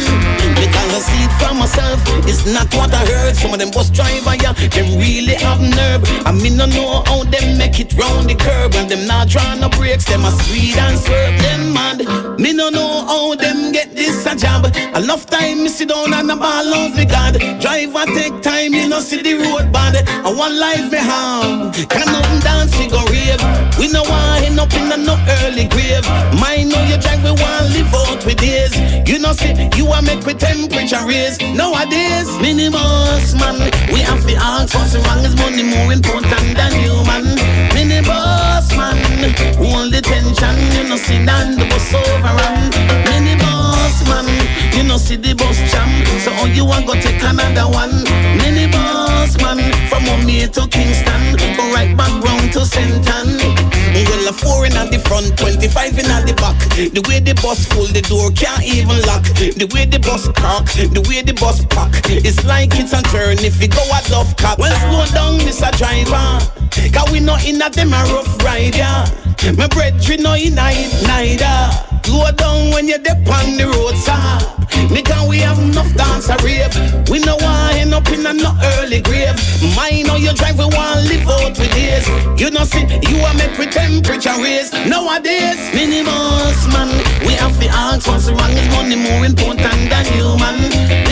Because 0.56 0.90
I 0.96 1.00
see 1.04 1.24
it 1.28 1.34
for 1.36 1.54
myself, 1.54 2.00
it's 2.24 2.46
not 2.48 2.72
what 2.74 2.94
I 2.94 3.04
heard. 3.06 3.36
Some 3.36 3.54
of 3.54 3.60
them 3.60 3.72
bus 3.72 3.90
driver, 3.90 4.36
yeah, 4.40 4.54
them 4.54 4.88
really 4.98 5.36
have 5.36 5.60
nerve. 5.60 6.04
I 6.26 6.32
mean, 6.32 6.56
no 6.56 6.66
know 6.66 7.04
how 7.06 7.24
them 7.24 7.58
make 7.58 7.80
it 7.80 7.94
round 7.94 8.30
the 8.30 8.36
curb, 8.36 8.74
and 8.76 8.90
them 8.90 9.06
not 9.06 9.30
trying 9.30 9.60
no 9.60 9.70
brakes, 9.70 10.06
them 10.06 10.24
a 10.24 10.32
speed 10.32 10.78
and 10.78 10.98
swerve 10.98 11.38
them 11.42 11.74
mad. 11.74 12.00
Me 12.40 12.54
no 12.54 12.70
know 12.70 13.06
how 13.06 13.36
them 13.36 13.72
get 13.72 13.94
this 13.96 14.26
a 14.26 14.36
job. 14.36 14.66
Enough 14.96 15.26
time 15.28 15.64
me 15.64 15.70
sit 15.70 15.90
down 15.90 16.14
and 16.22 16.30
the 16.30 16.36
ball 16.36 16.64
love 16.64 16.96
the 16.96 17.06
God. 17.06 17.34
Driver 17.60 18.06
take 18.14 18.42
time, 18.42 18.74
you 18.74 18.88
know 18.88 19.00
see 19.00 19.22
the 19.22 19.34
road 19.42 19.74
bad. 19.74 19.98
And 20.06 20.38
one 20.38 20.54
life 20.60 20.86
we 20.94 21.02
have. 21.02 21.74
Can 21.90 22.06
nothing 22.06 22.40
dance, 22.46 22.78
we 22.78 22.86
go 22.88 23.02
rave. 23.10 23.42
We 23.82 23.90
no 23.90 24.06
want 24.06 24.46
end 24.46 24.60
up 24.62 24.72
in 24.78 24.92
a 24.94 24.98
no 24.98 25.18
early 25.42 25.66
grave. 25.66 26.06
Mine 26.38 26.70
know 26.70 26.82
you 26.86 27.02
drive, 27.02 27.26
we 27.26 27.34
want 27.34 27.74
live 27.74 27.94
out 27.94 28.22
with 28.24 28.38
days. 28.38 28.78
You 29.10 29.18
know 29.18 29.34
see, 29.34 29.58
you 29.76 29.90
a 29.90 30.02
make 30.02 30.24
with 30.24 30.38
temperature 30.38 31.02
raise. 31.10 31.42
Nowadays, 31.42 32.30
minimus 32.38 33.34
man, 33.42 33.58
we 33.90 34.06
have 34.06 34.22
to 34.30 34.36
ask 34.38 34.78
what's 34.78 34.94
wrong 34.94 35.26
is 35.26 35.36
money 35.42 35.66
more 35.66 35.92
important 35.92 36.54
than 36.54 36.72
human. 36.78 37.34
Mini 37.74 38.06
boss 38.06 38.70
man, 38.78 38.98
hold 39.58 39.90
the 39.90 40.02
tension, 40.06 40.56
you 40.78 40.86
know 40.86 41.02
see 41.02 41.26
down 41.26 41.58
the 41.58 41.66
bus 41.66 41.94
over 41.98 42.36
and 42.46 42.70
mini 43.10 43.36
boss 43.42 44.06
man, 44.06 44.30
you 44.76 44.84
know 44.84 44.98
see 44.98 45.16
the 45.16 45.34
bus 45.34 45.58
jam. 45.72 45.90
So 46.20 46.32
all 46.40 46.48
you 46.48 46.66
want 46.66 46.88
go 46.88 46.94
take 46.94 47.22
another 47.24 47.68
one. 47.70 48.04
Mini 48.38 48.68
man, 49.40 49.60
from 49.88 50.04
Omea 50.04 50.52
to 50.54 50.68
Kingston, 50.68 51.38
right 51.74 51.96
back 51.96 52.12
round 52.24 52.52
to 52.54 52.60
Senton. 52.66 53.40
Well, 53.94 54.30
a 54.30 54.34
four 54.34 54.66
in 54.66 54.74
at 54.74 54.92
the 54.92 55.00
front, 55.00 55.38
25 55.38 56.00
in 56.00 56.06
at 56.12 56.26
the 56.26 56.34
back. 56.34 56.58
The 56.76 57.02
way 57.08 57.20
the 57.20 57.34
bus 57.42 57.66
full, 57.68 57.88
the 57.88 58.02
door 58.02 58.32
can't 58.32 58.64
even 58.64 59.00
lock. 59.08 59.24
The 59.36 59.68
way 59.74 59.86
the 59.86 60.00
bus 60.00 60.28
cock, 60.36 60.66
the 60.74 61.04
way 61.08 61.22
the 61.22 61.34
bus 61.34 61.66
pack. 61.66 61.92
It's 62.10 62.44
like 62.46 62.76
it's 62.76 62.94
a 62.94 63.02
turn 63.12 63.40
if 63.40 63.62
you 63.62 63.68
go 63.68 63.84
at 63.94 64.10
love 64.10 64.36
cut. 64.38 64.60
Well, 64.60 64.74
slow 64.88 65.06
down, 65.14 65.40
a 65.44 65.70
driver. 65.78 66.62
Cause 66.92 67.12
we 67.12 67.20
not 67.20 67.46
in 67.46 67.62
a 67.62 67.70
them 67.70 67.94
a 67.94 68.02
rough 68.12 68.32
ride, 68.44 68.76
yeah. 68.76 69.06
My 69.58 69.68
brethren 69.68 70.24
no 70.24 70.34
in 70.34 70.58
a 70.58 70.72
it 70.72 70.92
neither. 71.08 71.92
Slow 72.04 72.32
down 72.32 72.72
when 72.72 72.88
you're 72.88 73.00
on 73.00 73.56
the 73.56 73.68
road, 73.72 73.96
sir. 73.96 74.62
Nigga, 74.92 75.28
we 75.30 75.40
have 75.40 75.60
enough 75.60 75.94
dance 75.96 76.30
a 76.30 76.36
rave. 76.44 76.76
We 77.10 77.20
no 77.20 77.38
want 77.38 77.76
end 77.76 77.94
up 77.94 78.08
in 78.10 78.26
a 78.26 78.34
no 78.34 78.52
early 78.80 79.02
grave. 79.02 79.21
Mine 79.76 80.06
how 80.08 80.16
you 80.16 80.34
drive, 80.34 80.58
we 80.58 80.66
want 80.66 81.06
live 81.06 81.28
out 81.30 81.58
with 81.58 81.72
days. 81.72 82.08
You 82.40 82.50
know 82.50 82.64
see, 82.64 82.86
you 83.10 83.18
are 83.22 83.34
make 83.36 83.58
with 83.58 83.72
temperature 83.72 84.34
raise. 84.42 84.72
Nowadays, 84.88 85.60
minimus 85.74 86.66
man, 86.74 86.90
we 87.26 87.34
have 87.34 87.58
to 87.60 87.68
ask 87.70 88.08
what's 88.08 88.30
wrong 88.30 88.52
is 88.52 88.68
money 88.74 88.96
more 88.96 89.26
important 89.26 89.90
than 89.90 90.06
human. 90.14 91.11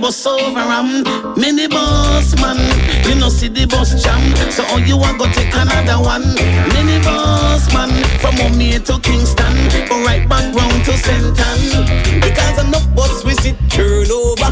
Bus 0.00 0.26
over 0.26 0.60
am. 0.60 1.04
Minibus 1.36 2.34
man, 2.40 2.58
you 3.06 3.14
know 3.20 3.28
see 3.28 3.48
the 3.48 3.66
bus 3.66 4.02
jam. 4.02 4.20
So 4.50 4.64
all 4.72 4.80
you 4.80 4.96
want 4.96 5.18
go 5.18 5.26
take 5.32 5.52
another 5.52 6.00
one. 6.02 6.24
Minibus 6.72 7.72
man, 7.74 7.90
from 8.18 8.34
Omea 8.40 8.80
to 8.86 8.98
Kingston, 9.00 9.54
go 9.88 10.02
right 10.04 10.26
back 10.28 10.54
round 10.54 10.84
to 10.86 10.92
Senton. 10.92 11.84
Because 12.20 12.64
enough 12.64 12.86
bus 12.94 13.24
we 13.24 13.34
see 13.34 13.54
turn 13.68 14.10
over. 14.10 14.50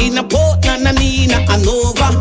In 0.00 0.18
a 0.18 0.24
port, 0.24 0.64
na 0.64 0.76
na 0.76 0.92
Nina 0.92 1.40
and 1.48 1.66
over. 1.66 2.12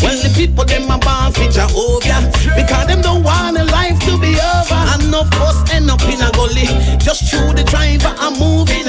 Well, 0.00 0.16
the 0.22 0.32
people 0.34 0.64
them 0.64 0.90
a 0.90 0.98
born 0.98 1.32
for 1.32 1.48
Jehovah. 1.50 2.30
Because 2.54 2.86
them 2.86 3.02
don't 3.02 3.24
want 3.24 3.58
a 3.58 3.64
life 3.64 3.98
to 4.06 4.18
be 4.18 4.38
over. 4.38 4.80
Enough 5.02 5.30
bus 5.32 5.58
end 5.72 5.90
up 5.90 6.02
in 6.02 6.20
a 6.22 6.30
gully. 6.32 6.66
Just 6.98 7.30
through 7.30 7.52
the 7.54 7.64
driver 7.64 8.14
and 8.20 8.36
a 8.36 8.44
hurry. 8.44 8.79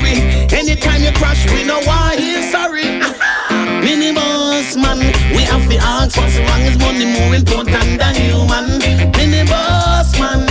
Worry. 0.00 0.46
Anytime 0.52 1.02
you 1.02 1.12
crash, 1.12 1.44
we 1.52 1.64
no 1.64 1.80
want 1.86 2.18
hear 2.18 2.42
sorry. 2.50 2.84
Minibus 3.84 4.76
man, 4.80 4.98
we 5.36 5.42
have 5.42 5.68
to 5.68 5.76
ask 5.76 6.16
what's 6.16 6.38
wrong 6.38 6.62
is 6.62 6.78
money 6.78 7.04
more 7.04 7.34
important 7.34 7.98
than 7.98 8.14
human. 8.14 8.80
Minibus 9.12 10.18
man, 10.18 10.46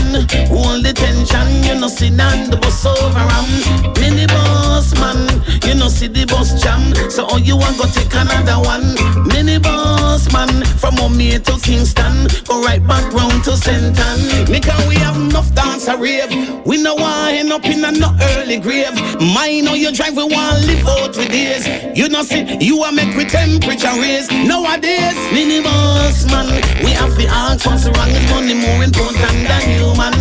hold 0.48 0.84
the 0.86 0.94
tension, 0.94 1.64
you 1.64 1.80
know 1.80 1.88
see 1.88 2.10
down 2.10 2.50
the 2.50 2.58
bus 2.58 2.86
over 2.86 3.20
am. 3.20 3.50
Minibus 3.98 4.94
man, 5.00 5.18
you 5.66 5.76
know 5.76 5.88
see 5.88 6.08
the 6.08 6.26
bus 6.26 6.62
jam, 6.62 6.94
so 7.10 7.26
all 7.26 7.40
you 7.40 7.58
want 7.58 7.78
go 7.78 7.86
take 7.86 8.14
another 8.14 8.60
one. 8.62 8.96
Minibus 9.26 9.93
man, 10.32 10.64
from 10.78 10.96
Omea 10.96 11.44
to 11.44 11.60
Kingston, 11.60 12.28
go 12.46 12.62
right 12.64 12.86
back 12.86 13.12
round 13.12 13.44
to 13.46 13.52
Senton. 13.52 14.46
Because 14.48 14.88
we 14.88 14.96
have 14.96 15.16
enough 15.16 15.54
dance 15.54 15.88
a 15.88 15.98
rave, 15.98 16.32
we 16.66 16.82
no 16.82 16.96
want 16.96 17.34
end 17.34 17.52
up 17.52 17.66
in 17.66 17.84
a 17.84 17.92
no 17.92 18.16
early 18.38 18.60
grave. 18.60 18.94
Mine 19.20 19.66
how 19.66 19.74
you 19.74 19.92
drive, 19.92 20.16
we 20.16 20.24
want 20.24 20.66
live 20.68 20.88
out 20.88 21.18
with 21.18 21.30
days. 21.30 21.68
You 21.98 22.10
know 22.10 22.24
see, 22.24 22.46
you 22.62 22.84
a 22.84 22.92
make 22.92 23.16
with 23.16 23.30
temperature 23.30 23.94
raise. 24.00 24.30
Nowadays, 24.32 25.18
minibus 25.34 26.30
man, 26.32 26.48
we 26.84 26.92
have 26.92 27.16
the 27.18 27.28
ask 27.28 27.66
what's 27.66 27.86
wrong 27.86 28.10
is 28.10 28.30
money 28.30 28.54
more 28.54 28.84
important 28.84 29.48
than 29.50 29.62
human. 29.74 30.14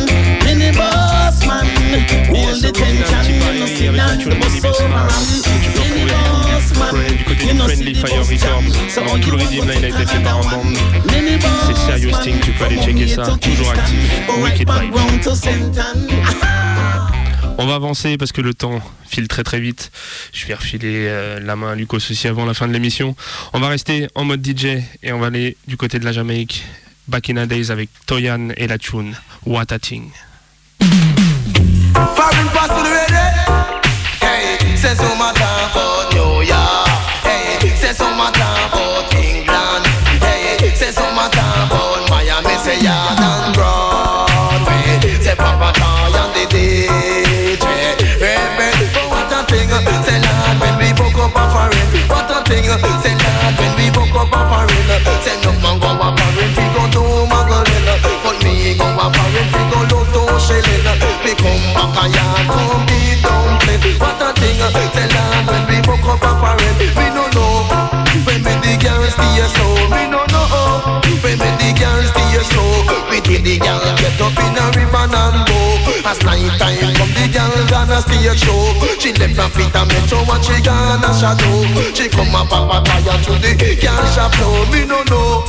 Minibus 0.43 1.47
man, 1.47 1.67
hold 2.33 2.57
the 2.63 2.73
tension, 2.73 3.25
you 3.35 3.61
know 3.61 3.67
see 3.67 3.91
down 3.95 4.19
the 4.19 4.37
bus 4.41 4.65
over. 4.65 5.07
Minibus 5.77 6.79
man, 6.79 7.32
Friendly 7.65 7.95
Fire 7.95 8.25
Records. 8.25 9.07
Donc 9.07 9.21
tout 9.21 9.31
le 9.31 9.39
là 9.39 9.75
il 9.79 9.85
a 9.85 9.89
été 9.89 10.07
fait 10.07 10.23
par 10.23 10.39
un 10.39 10.51
band. 10.51 10.65
C'est 11.67 11.77
Serious 11.77 12.19
Thing, 12.23 12.41
tu 12.41 12.53
peux 12.53 12.65
aller 12.65 12.79
checker 12.79 13.09
ça, 13.09 13.25
to 13.25 13.37
toujours 13.37 13.71
actif. 13.71 13.99
Wicked. 14.39 14.69
On 17.59 17.67
va 17.67 17.75
avancer 17.75 18.17
parce 18.17 18.33
que 18.33 18.41
le 18.41 18.55
temps 18.55 18.81
file 19.07 19.29
très 19.29 19.45
très 19.45 19.61
vite. 19.61 19.91
Je 20.33 20.47
vais 20.47 20.55
refiler 20.55 21.07
euh, 21.09 21.39
la 21.41 21.55
main 21.55 21.73
à 21.73 21.75
Lucas 21.75 21.97
aussi 21.97 22.27
avant 22.27 22.45
la 22.45 22.55
fin 22.55 22.67
de 22.67 22.73
l'émission. 22.73 23.15
On 23.53 23.61
va 23.61 23.69
rester 23.69 24.09
en 24.15 24.25
mode 24.25 24.45
DJ 24.45 24.83
et 25.03 25.13
on 25.13 25.19
va 25.19 25.27
aller 25.27 25.57
du 25.69 25.77
côté 25.77 25.99
de 25.99 26.05
la 26.05 26.13
Jamaïque. 26.13 26.65
Back 27.09 27.31
in 27.31 27.35
the 27.35 27.49
days 27.49 27.71
avec 27.71 27.91
Toyan 28.07 28.51
et 28.57 28.67
la 28.67 28.79
tune 28.79 29.15
What 29.45 29.67
a 29.71 29.79
Thing. 29.79 30.11
Hey, 34.21 34.59
say 37.93 38.17
much 38.17 38.37
about 38.37 39.13
England. 39.15 39.85
Hey, 40.25 40.73
say 40.75 40.93
Miami, 42.09 42.57
say 42.65 42.81
yard 42.81 43.21
and 43.21 43.55
Broadway. 43.55 45.21
Say 45.21 45.35
Papa 45.37 45.73
the 46.53 46.89
what 49.09 49.33
a 49.33 49.45
thing. 49.49 49.69
Say 49.69 50.19
Lord 50.21 50.57
when 50.61 50.75
we 50.79 50.93
book 50.93 51.19
up 51.21 51.37
a. 51.37 51.45
What 52.09 52.31
a 52.31 52.39
thing. 52.49 52.65
Say 53.03 53.15
Lord 53.19 53.55
when 53.59 53.73
we 53.77 53.91
book 53.91 54.15
up 54.15 54.33
a. 54.33 54.69
Say 55.25 55.37
man 55.61 55.77
go 55.81 55.91
a 55.93 56.09
we 56.57 56.65
go 56.73 56.85
do. 56.93 57.03
But 57.29 58.39
me 58.45 58.77
go 58.79 58.87
a 58.89 59.07
we 59.09 59.63
go 59.69 59.81
to. 59.91 60.23
We 61.25 61.33
come 61.35 61.65
back 61.75 61.97
a 61.99 62.05
yard, 62.09 62.47
come 62.49 62.87
be 62.87 63.21
dumpling. 63.21 63.99
What 64.01 64.23
a 64.23 64.33
thing. 64.39 64.61
Say 64.95 65.09
Lord 65.13 65.45
when 65.49 65.63
we 65.69 65.77
book 65.83 66.07
up 66.09 66.23
a 66.23 66.31
foreign, 66.41 66.77
we 66.79 67.07
girls 68.83 69.15
stay 69.15 69.39
so, 69.55 69.67
me 69.95 70.11
no 70.11 70.27
know. 70.35 71.01
When 71.23 71.39
me 71.39 71.51
the 71.63 71.71
girls 71.79 72.11
stay 72.11 72.35
so, 72.51 72.63
we 73.09 73.23
did 73.23 73.47
the 73.47 73.57
girl 73.63 73.81
get 73.97 74.21
up 74.21 74.35
in 74.43 74.59
a 74.59 74.65
ribbon 74.75 75.15
and 75.15 75.39
bow. 75.47 76.11
As 76.11 76.19
night 76.27 76.59
time 76.59 76.93
come, 76.99 77.13
the 77.15 77.31
girl 77.31 77.55
gonna 77.71 78.03
stage 78.03 78.39
show. 78.43 78.61
She 78.99 79.15
left 79.15 79.39
her 79.39 79.49
feet 79.55 79.75
a 79.75 79.87
metro 79.87 80.27
and 80.27 80.43
she 80.45 80.59
gonna 80.61 81.11
shadow. 81.15 81.63
She 81.95 82.09
come 82.11 82.35
up 82.35 82.51
a 82.51 82.83
tire 82.83 83.19
to 83.25 83.33
the 83.39 83.53
girl 83.79 84.05
shop 84.11 84.35
floor. 84.35 84.67
Me 84.75 84.85
no 84.85 85.03
know. 85.07 85.47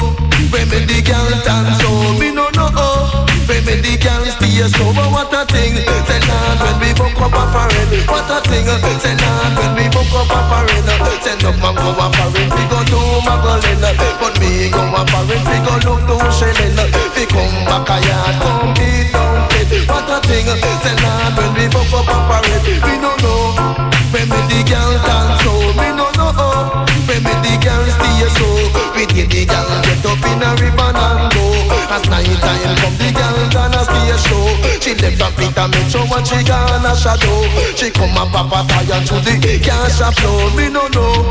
When 0.54 0.70
me 0.70 0.86
the 0.86 1.02
girl 1.02 1.30
dance 1.44 1.82
so, 1.82 1.90
me 2.20 2.32
no 2.32 2.50
know. 2.54 3.33
When 3.44 3.60
me 3.68 3.76
the 3.84 4.00
girl 4.00 4.24
stay 4.24 4.64
so, 4.72 4.94
but 4.96 5.12
what 5.12 5.34
a 5.36 5.44
thing. 5.52 5.76
Say 5.76 6.20
Lord 6.24 6.58
when 6.64 6.76
we 6.80 6.90
book 6.96 7.20
up 7.20 7.36
a 7.36 7.44
foreign. 7.52 7.90
What 8.08 8.30
a 8.32 8.40
thing. 8.48 8.68
Say 9.04 9.16
Lord 9.20 9.52
when 9.60 9.72
we 9.76 9.86
book 9.92 10.14
up 10.16 10.32
a 10.32 10.40
foreign. 10.48 10.84
Say 11.20 11.36
no 11.44 11.52
man 11.60 11.76
go 11.76 11.92
a 11.92 12.08
foreign, 12.16 12.50
we 12.56 12.64
go 12.72 12.80
do 12.88 13.00
muggling. 13.28 13.84
But 14.20 14.40
me 14.40 14.72
go 14.72 14.84
a 14.88 15.02
foreign, 15.12 15.44
we 15.44 15.58
go 15.60 15.76
look 15.84 16.02
to 16.08 16.16
shilling. 16.32 16.76
We 17.16 17.24
come 17.28 17.56
back 17.68 17.90
a 17.92 17.98
yard, 18.00 18.36
come 18.40 18.74
eat 18.80 19.12
down 19.12 19.48
plate. 19.52 19.88
What 19.92 20.08
a 20.08 20.18
thing. 20.24 20.48
Say 20.48 20.96
Lord 21.04 21.32
when 21.36 21.52
we 21.60 21.66
book 21.68 21.92
up 21.92 22.08
a 22.08 22.18
foreign, 22.32 22.64
we 22.64 22.96
no 23.04 23.12
know. 23.20 23.92
When 24.16 24.30
me 24.30 24.40
the 24.48 24.60
girl 24.72 24.94
dance 25.04 25.44
so, 25.44 25.52
me 25.76 25.92
no 25.92 26.08
know. 26.16 26.86
When 27.12 27.20
me 27.28 27.34
the 27.44 27.54
girl 27.60 27.84
stay 27.92 28.24
so, 28.40 28.48
pity 28.94 29.26
the 29.26 29.46
gal. 29.46 29.68
Get 29.84 30.06
up 30.06 30.24
in 30.24 30.42
a 30.42 30.50
ribbon 30.62 30.96
and 30.96 31.34
go. 31.34 31.44
As 31.90 32.06
night 32.10 32.30
time 32.42 32.78
come 32.80 32.96
the 33.02 33.10
gal 33.12 33.38
gonna 33.50 33.82
stay 33.84 34.14
show. 34.26 34.46
She 34.80 34.94
left 34.96 35.22
a 35.22 35.28
pit 35.36 35.58
and 35.58 35.72
make 35.74 35.90
sure 35.90 36.06
she 36.24 36.40
gonna 36.46 36.94
shadow? 36.96 37.38
She 37.76 37.90
come 37.90 38.16
and 38.16 38.30
pop 38.32 38.54
a 38.54 38.60
fire 38.70 39.02
to 39.10 39.16
the 39.26 39.60
cash 39.60 40.00
a 40.00 40.10
flow. 40.14 40.54
Me 40.56 40.70
no 40.70 40.88
know. 40.94 41.26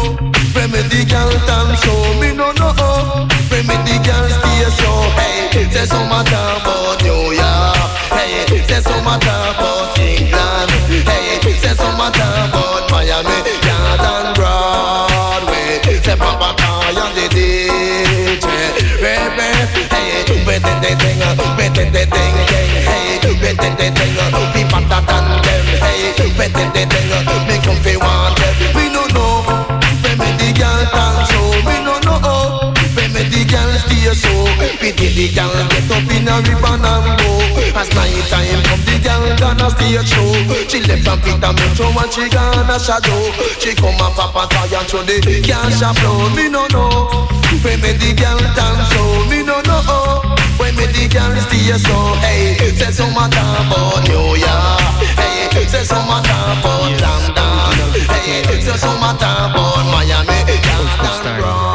When 0.55 0.71
me 0.71 0.83
the 0.91 1.07
gal 1.09 1.31
dance 1.47 1.81
so 1.81 1.95
Me 2.21 2.35
no 2.35 2.53
know. 2.53 3.27
When 3.49 3.63
me 3.67 3.77
the 3.87 3.97
gal 4.03 4.27
stay 4.29 4.67
so 4.77 4.93
Hey. 5.19 5.62
The 35.23 35.31
girl 35.39 35.55
get 35.71 35.87
up 35.87 36.11
in 36.11 36.27
a 36.27 36.35
ribbon 36.43 36.83
and 36.83 37.07
go. 37.23 37.31
As 37.79 37.87
night 37.95 38.27
time 38.27 38.59
come, 38.67 38.83
the 38.83 38.99
girl 38.99 39.23
gonna 39.39 39.71
stage 39.71 40.03
show. 40.11 40.35
She 40.67 40.83
left 40.83 41.07
and 41.07 41.23
Peter 41.23 41.53
Metro 41.55 41.87
and 41.95 42.11
she 42.11 42.27
gonna 42.27 42.77
shadow. 42.83 43.31
She 43.63 43.71
come 43.79 43.95
and 44.03 44.15
papa 44.19 44.51
tire 44.51 44.83
to 44.83 44.99
the 45.07 45.23
cash 45.47 45.79
flow. 45.79 46.27
Me 46.35 46.51
no 46.51 46.67
know, 46.75 47.07
remedy 47.63 48.19
girl 48.19 48.41
dance 48.59 48.91
so, 48.91 49.03
me 49.31 49.47
no 49.47 49.63
know. 49.63 50.27
When 50.59 50.75
me 50.75 50.87
the 50.91 51.07
girl 51.07 51.35
stay 51.47 51.71
so, 51.79 51.97
hey, 52.27 52.59
say 52.75 52.91
some 52.91 53.15
matter 53.15 53.47
about 53.63 54.03
New 54.11 54.35
York, 54.35 55.07
hey, 55.23 55.67
say 55.71 55.85
some 55.87 56.07
matter 56.07 56.35
about 56.59 56.99
London, 56.99 57.95
hey, 58.11 58.43
say 58.61 58.75
some 58.75 58.99
matter 58.99 59.27
about 59.27 59.87
Miami, 59.87 60.39
London, 60.67 61.39
Broadway, 61.39 61.72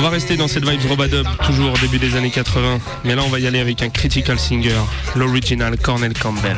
On 0.00 0.02
va 0.02 0.08
rester 0.08 0.38
dans 0.38 0.48
cette 0.48 0.66
vibe 0.66 0.80
Robadub, 0.88 1.26
toujours 1.44 1.74
au 1.74 1.76
début 1.76 1.98
des 1.98 2.16
années 2.16 2.30
80. 2.30 2.78
Mais 3.04 3.14
là, 3.14 3.22
on 3.22 3.28
va 3.28 3.38
y 3.38 3.46
aller 3.46 3.60
avec 3.60 3.82
un 3.82 3.90
critical 3.90 4.38
singer, 4.38 4.80
l'original 5.14 5.76
Cornel 5.76 6.14
Campbell. 6.14 6.56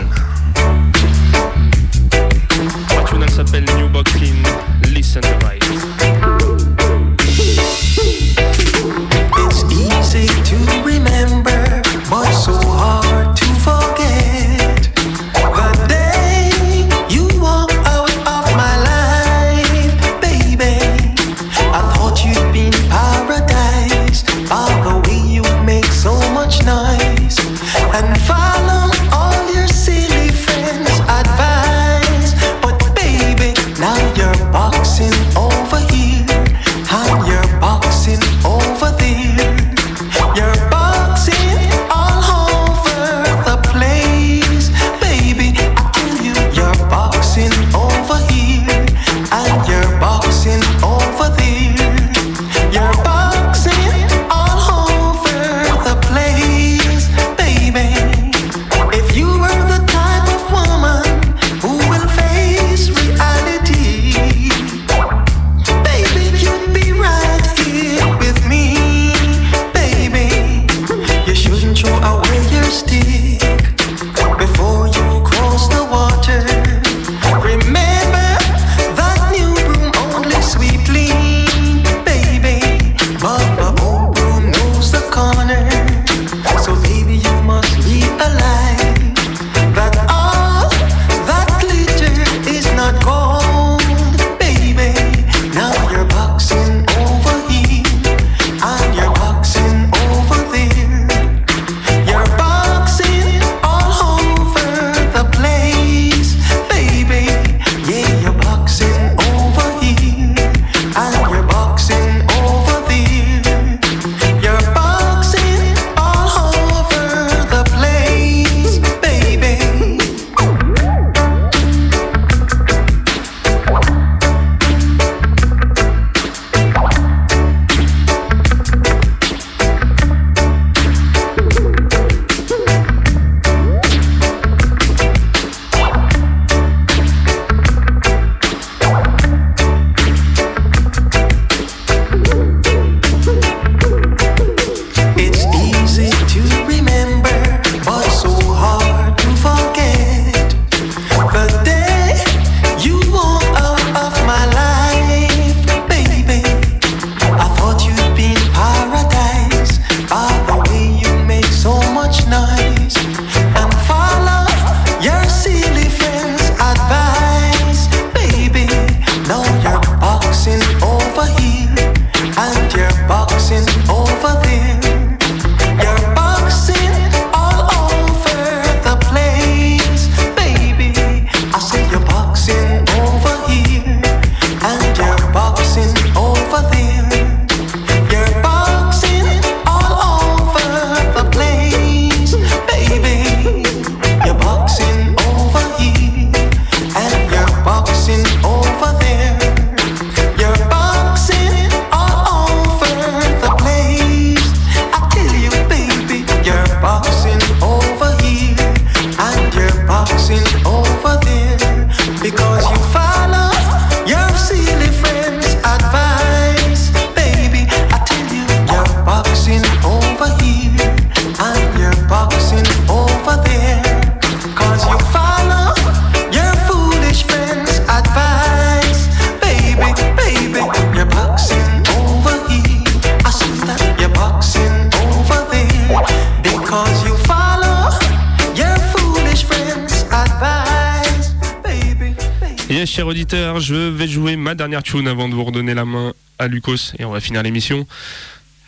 dernière 244.73 244.91
tune 244.91 245.07
avant 245.07 245.29
de 245.29 245.35
vous 245.35 245.45
redonner 245.45 245.75
la 245.75 245.85
main 245.85 246.15
à 246.39 246.49
Lucas 246.49 246.93
et 246.99 247.05
on 247.05 247.11
va 247.11 247.21
finir 247.21 247.43
l'émission. 247.43 247.87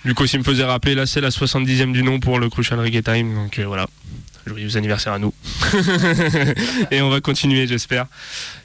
Lucas, 0.04 0.26
il 0.34 0.40
me 0.40 0.44
faisait 0.44 0.62
rappeler, 0.64 0.94
là 0.94 1.06
c'est 1.06 1.22
la 1.22 1.30
70e 1.30 1.92
du 1.92 2.02
nom 2.02 2.20
pour 2.20 2.38
le 2.38 2.50
Crucial 2.50 2.78
Reggae 2.78 3.02
Time, 3.02 3.34
donc 3.34 3.58
euh, 3.58 3.64
voilà. 3.64 3.86
Joyeux 4.46 4.76
anniversaire 4.76 5.14
à 5.14 5.18
nous. 5.18 5.32
et 6.90 7.00
on 7.00 7.08
va 7.08 7.22
continuer, 7.22 7.66
j'espère. 7.66 8.04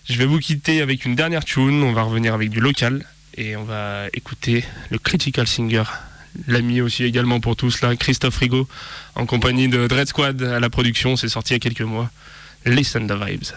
Je 0.09 0.17
vais 0.17 0.25
vous 0.25 0.39
quitter 0.39 0.81
avec 0.81 1.05
une 1.05 1.15
dernière 1.15 1.45
tune. 1.45 1.81
On 1.81 1.93
va 1.93 2.01
revenir 2.01 2.33
avec 2.33 2.49
du 2.49 2.59
local 2.59 3.05
et 3.37 3.55
on 3.55 3.63
va 3.63 4.07
écouter 4.11 4.65
le 4.89 4.97
Critical 4.97 5.47
Singer 5.47 5.83
l'ami 6.45 6.81
aussi 6.81 7.05
également 7.05 7.39
pour 7.39 7.55
tous 7.55 7.79
là, 7.79 7.95
Christophe 7.95 8.37
Rigaud, 8.37 8.67
en 9.15 9.25
compagnie 9.25 9.69
de 9.69 9.87
Dread 9.87 10.09
Squad 10.09 10.43
à 10.43 10.59
la 10.59 10.69
production, 10.69 11.15
c'est 11.15 11.29
sorti 11.29 11.53
il 11.53 11.55
y 11.55 11.55
a 11.55 11.59
quelques 11.59 11.81
mois. 11.81 12.11
Listen 12.65 13.07
the 13.07 13.13
vibes. 13.13 13.53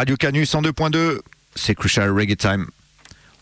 Radio 0.00 0.16
Canu 0.16 0.44
102.2, 0.44 1.18
c'est 1.54 1.74
Crucial 1.74 2.10
Reggae 2.10 2.34
Time. 2.34 2.64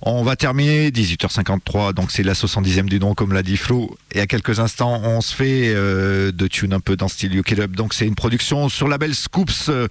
On 0.02 0.24
va 0.24 0.34
terminer 0.34 0.90
18h53, 0.90 1.92
donc 1.92 2.10
c'est 2.10 2.24
la 2.24 2.32
70e 2.32 2.86
du 2.86 2.98
nom, 2.98 3.14
comme 3.14 3.32
l'a 3.32 3.44
dit 3.44 3.56
Flo. 3.56 3.96
Et 4.10 4.20
à 4.20 4.26
quelques 4.26 4.58
instants, 4.58 5.00
on 5.04 5.20
se 5.20 5.32
fait 5.32 5.72
euh, 5.72 6.32
de 6.32 6.46
tune 6.48 6.72
un 6.72 6.80
peu 6.80 6.96
dans 6.96 7.06
style 7.06 7.38
UK 7.38 7.54
Donc 7.66 7.94
c'est 7.94 8.08
une 8.08 8.16
production 8.16 8.68
sur 8.68 8.88
label 8.88 9.14
Scoops. 9.14 9.68
Euh, 9.68 9.86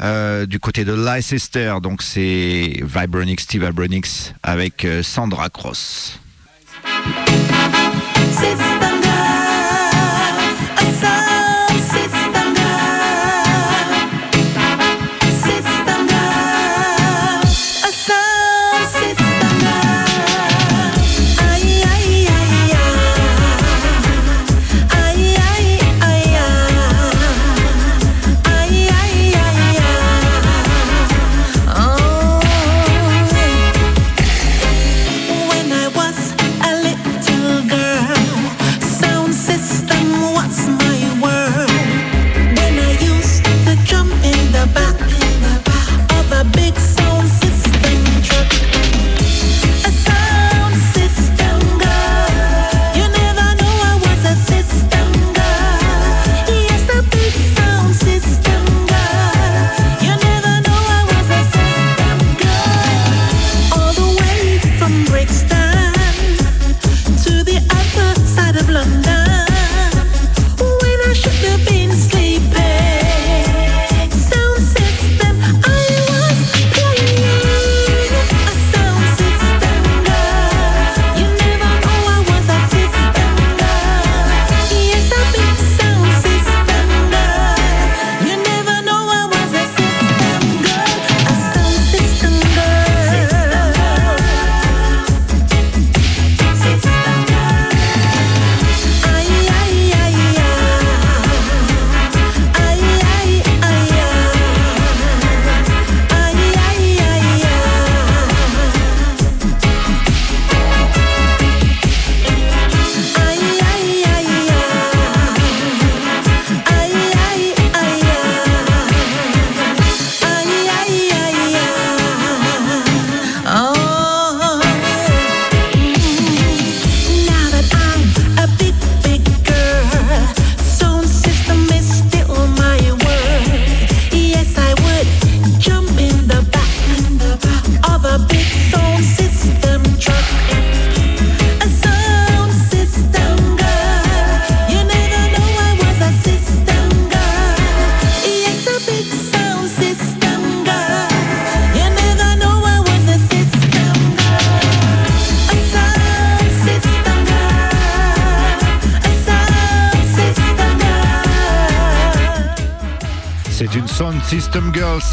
euh, 0.00 0.46
du 0.46 0.58
côté 0.58 0.84
de 0.84 0.94
Leicester, 0.94 1.74
donc 1.80 2.02
c'est 2.02 2.82
Vibronix, 2.82 3.40
Steve 3.44 3.64
Vibronix 3.64 4.34
avec 4.42 4.84
Sandra 5.04 5.48
Cross. 5.48 6.18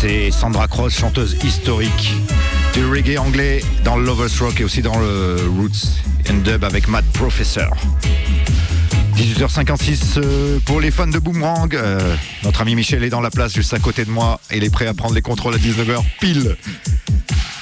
C'est 0.08 0.30
Sandra 0.30 0.68
Cross, 0.68 0.99
chanteuse 0.99 1.36
historique 1.43 2.14
du 2.76 2.86
reggae 2.86 3.18
anglais 3.18 3.64
dans 3.84 3.97
le 3.97 4.06
Lovers 4.06 4.30
Rock 4.39 4.62
et 4.62 4.64
aussi 4.64 4.84
dans 4.84 4.99
le 4.99 5.38
Roots 5.58 5.99
and 6.30 6.43
Dub 6.43 6.64
avec 6.64 6.88
Matt 6.88 7.06
Professor. 7.06 7.76
18h56 9.16 10.18
euh, 10.18 10.60
pour 10.60 10.80
les 10.80 10.91
fans 10.91 11.08
de 11.08 11.18
Boomerang. 11.18 11.74
Euh, 11.74 12.16
notre 12.43 12.62
ami 12.62 12.76
Michel 12.76 13.03
est 13.03 13.10
dans 13.10 13.20
la 13.20 13.32
place 13.32 13.56
juste 13.56 13.74
à 13.74 13.80
côté 13.80 14.06
de 14.06 14.12
moi. 14.12 14.39
Il 14.53 14.64
est 14.64 14.70
prêt 14.70 14.86
à 14.86 14.93
prendre 14.93 15.16
les 15.16 15.24
contrôles 15.24 15.56
à 15.56 15.58
19h 15.58 16.03
pile. 16.20 16.56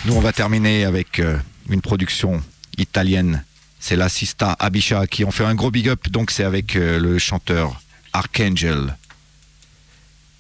Nous, 0.03 0.13
on 0.13 0.19
va 0.19 0.33
terminer 0.33 0.83
avec 0.83 1.19
euh, 1.19 1.37
une 1.69 1.79
production 1.79 2.43
italienne. 2.77 3.45
C'est 3.79 3.95
la 3.95 4.09
Sista 4.09 4.51
Abisha 4.59 5.07
qui 5.07 5.23
ont 5.23 5.31
fait 5.31 5.45
un 5.45 5.55
gros 5.55 5.71
big 5.71 5.87
up. 5.87 6.09
Donc, 6.09 6.29
c'est 6.29 6.43
avec 6.43 6.73
le 6.73 7.17
chanteur 7.19 7.81
Archangel. 8.11 8.97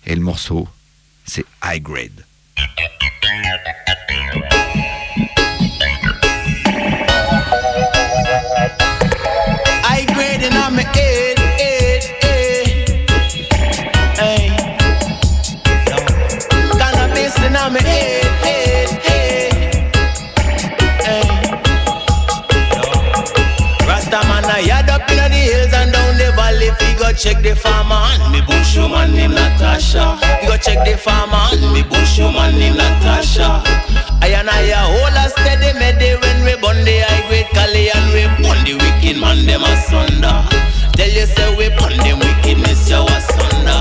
Et 0.05 0.15
le 0.15 0.21
morceau, 0.21 0.67
c'est 1.25 1.45
High 1.63 1.81
Grade. 1.81 2.25
High 9.85 10.05
Grade 10.13 10.43
and 10.43 10.55
I'm 10.55 10.79
check 27.23 27.41
the 27.41 27.55
farmer 27.55 27.95
and 27.95 28.33
me 28.33 28.41
bush 28.41 28.75
woman 28.75 29.13
named 29.13 29.33
Natasha. 29.33 30.19
Fi 30.19 30.45
go 30.45 30.57
check 30.57 30.83
the 30.83 30.97
farmer 30.97 31.55
and 31.55 31.71
me 31.71 31.81
bush 31.81 32.19
woman 32.19 32.51
named 32.59 32.75
Natasha. 32.75 33.63
I 34.19 34.35
and 34.35 34.49
I 34.49 34.75
a 34.75 34.83
hold 34.91 35.15
a 35.15 35.31
steady 35.31 35.71
mede 35.79 36.19
when 36.19 36.43
we 36.43 36.59
bun 36.59 36.83
the 36.83 36.99
high 36.99 37.23
grade 37.31 37.47
Cali 37.55 37.87
and 37.95 38.07
we 38.11 38.27
bun 38.43 38.59
the 38.67 38.75
wicked 38.75 39.21
man 39.23 39.45
them 39.47 39.63
asunder. 39.63 40.35
Tell 40.99 41.07
you 41.07 41.25
say 41.25 41.47
we 41.55 41.69
bun 41.79 41.95
them 42.03 42.19
wickedness 42.19 42.91
you 42.91 42.99
asunder. 43.07 43.79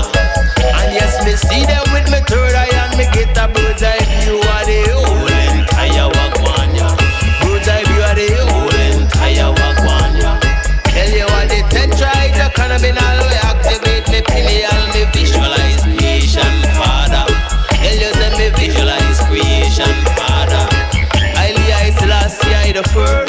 And 0.63 0.95
yes, 0.95 1.19
me 1.27 1.35
see 1.35 1.67
them 1.67 1.83
with 1.91 2.07
me 2.07 2.23
third 2.23 2.55
eye 2.55 2.71
and 2.71 2.95
me 2.95 3.11
get 3.11 3.35
a 3.35 3.51
bird's 3.51 3.83
eye 3.83 3.99
view 4.23 4.39
first. 22.87 23.22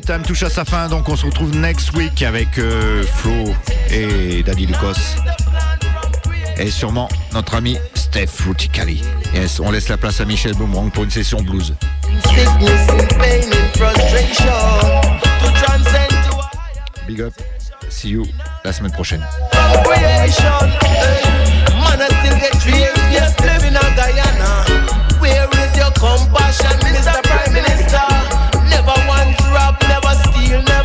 Time 0.00 0.22
touche 0.22 0.42
à 0.42 0.50
sa 0.50 0.64
fin, 0.64 0.88
donc 0.88 1.08
on 1.08 1.16
se 1.16 1.26
retrouve 1.26 1.54
next 1.54 1.92
week 1.94 2.22
avec 2.22 2.58
euh, 2.58 3.02
Flo 3.02 3.54
et 3.90 4.42
Daddy 4.42 4.66
Lucas. 4.66 5.16
Et 6.58 6.70
sûrement 6.70 7.08
notre 7.32 7.54
ami 7.54 7.76
Steph 7.94 8.44
Ruticali. 8.46 9.02
Yes, 9.34 9.60
on 9.60 9.70
laisse 9.70 9.88
la 9.88 9.96
place 9.96 10.20
à 10.20 10.24
Michel 10.24 10.54
Boomerang 10.54 10.90
pour 10.90 11.04
une 11.04 11.10
session 11.10 11.42
blues. 11.42 11.74
Big 17.06 17.20
up, 17.20 17.34
see 17.88 18.10
you 18.10 18.26
la 18.64 18.72
semaine 18.72 18.92
prochaine. 18.92 19.24
your 25.76 25.90
compassion. 25.92 26.78
Prime 27.22 27.54
Minister? 27.54 28.29
Never 30.50 30.64
want 30.66 30.79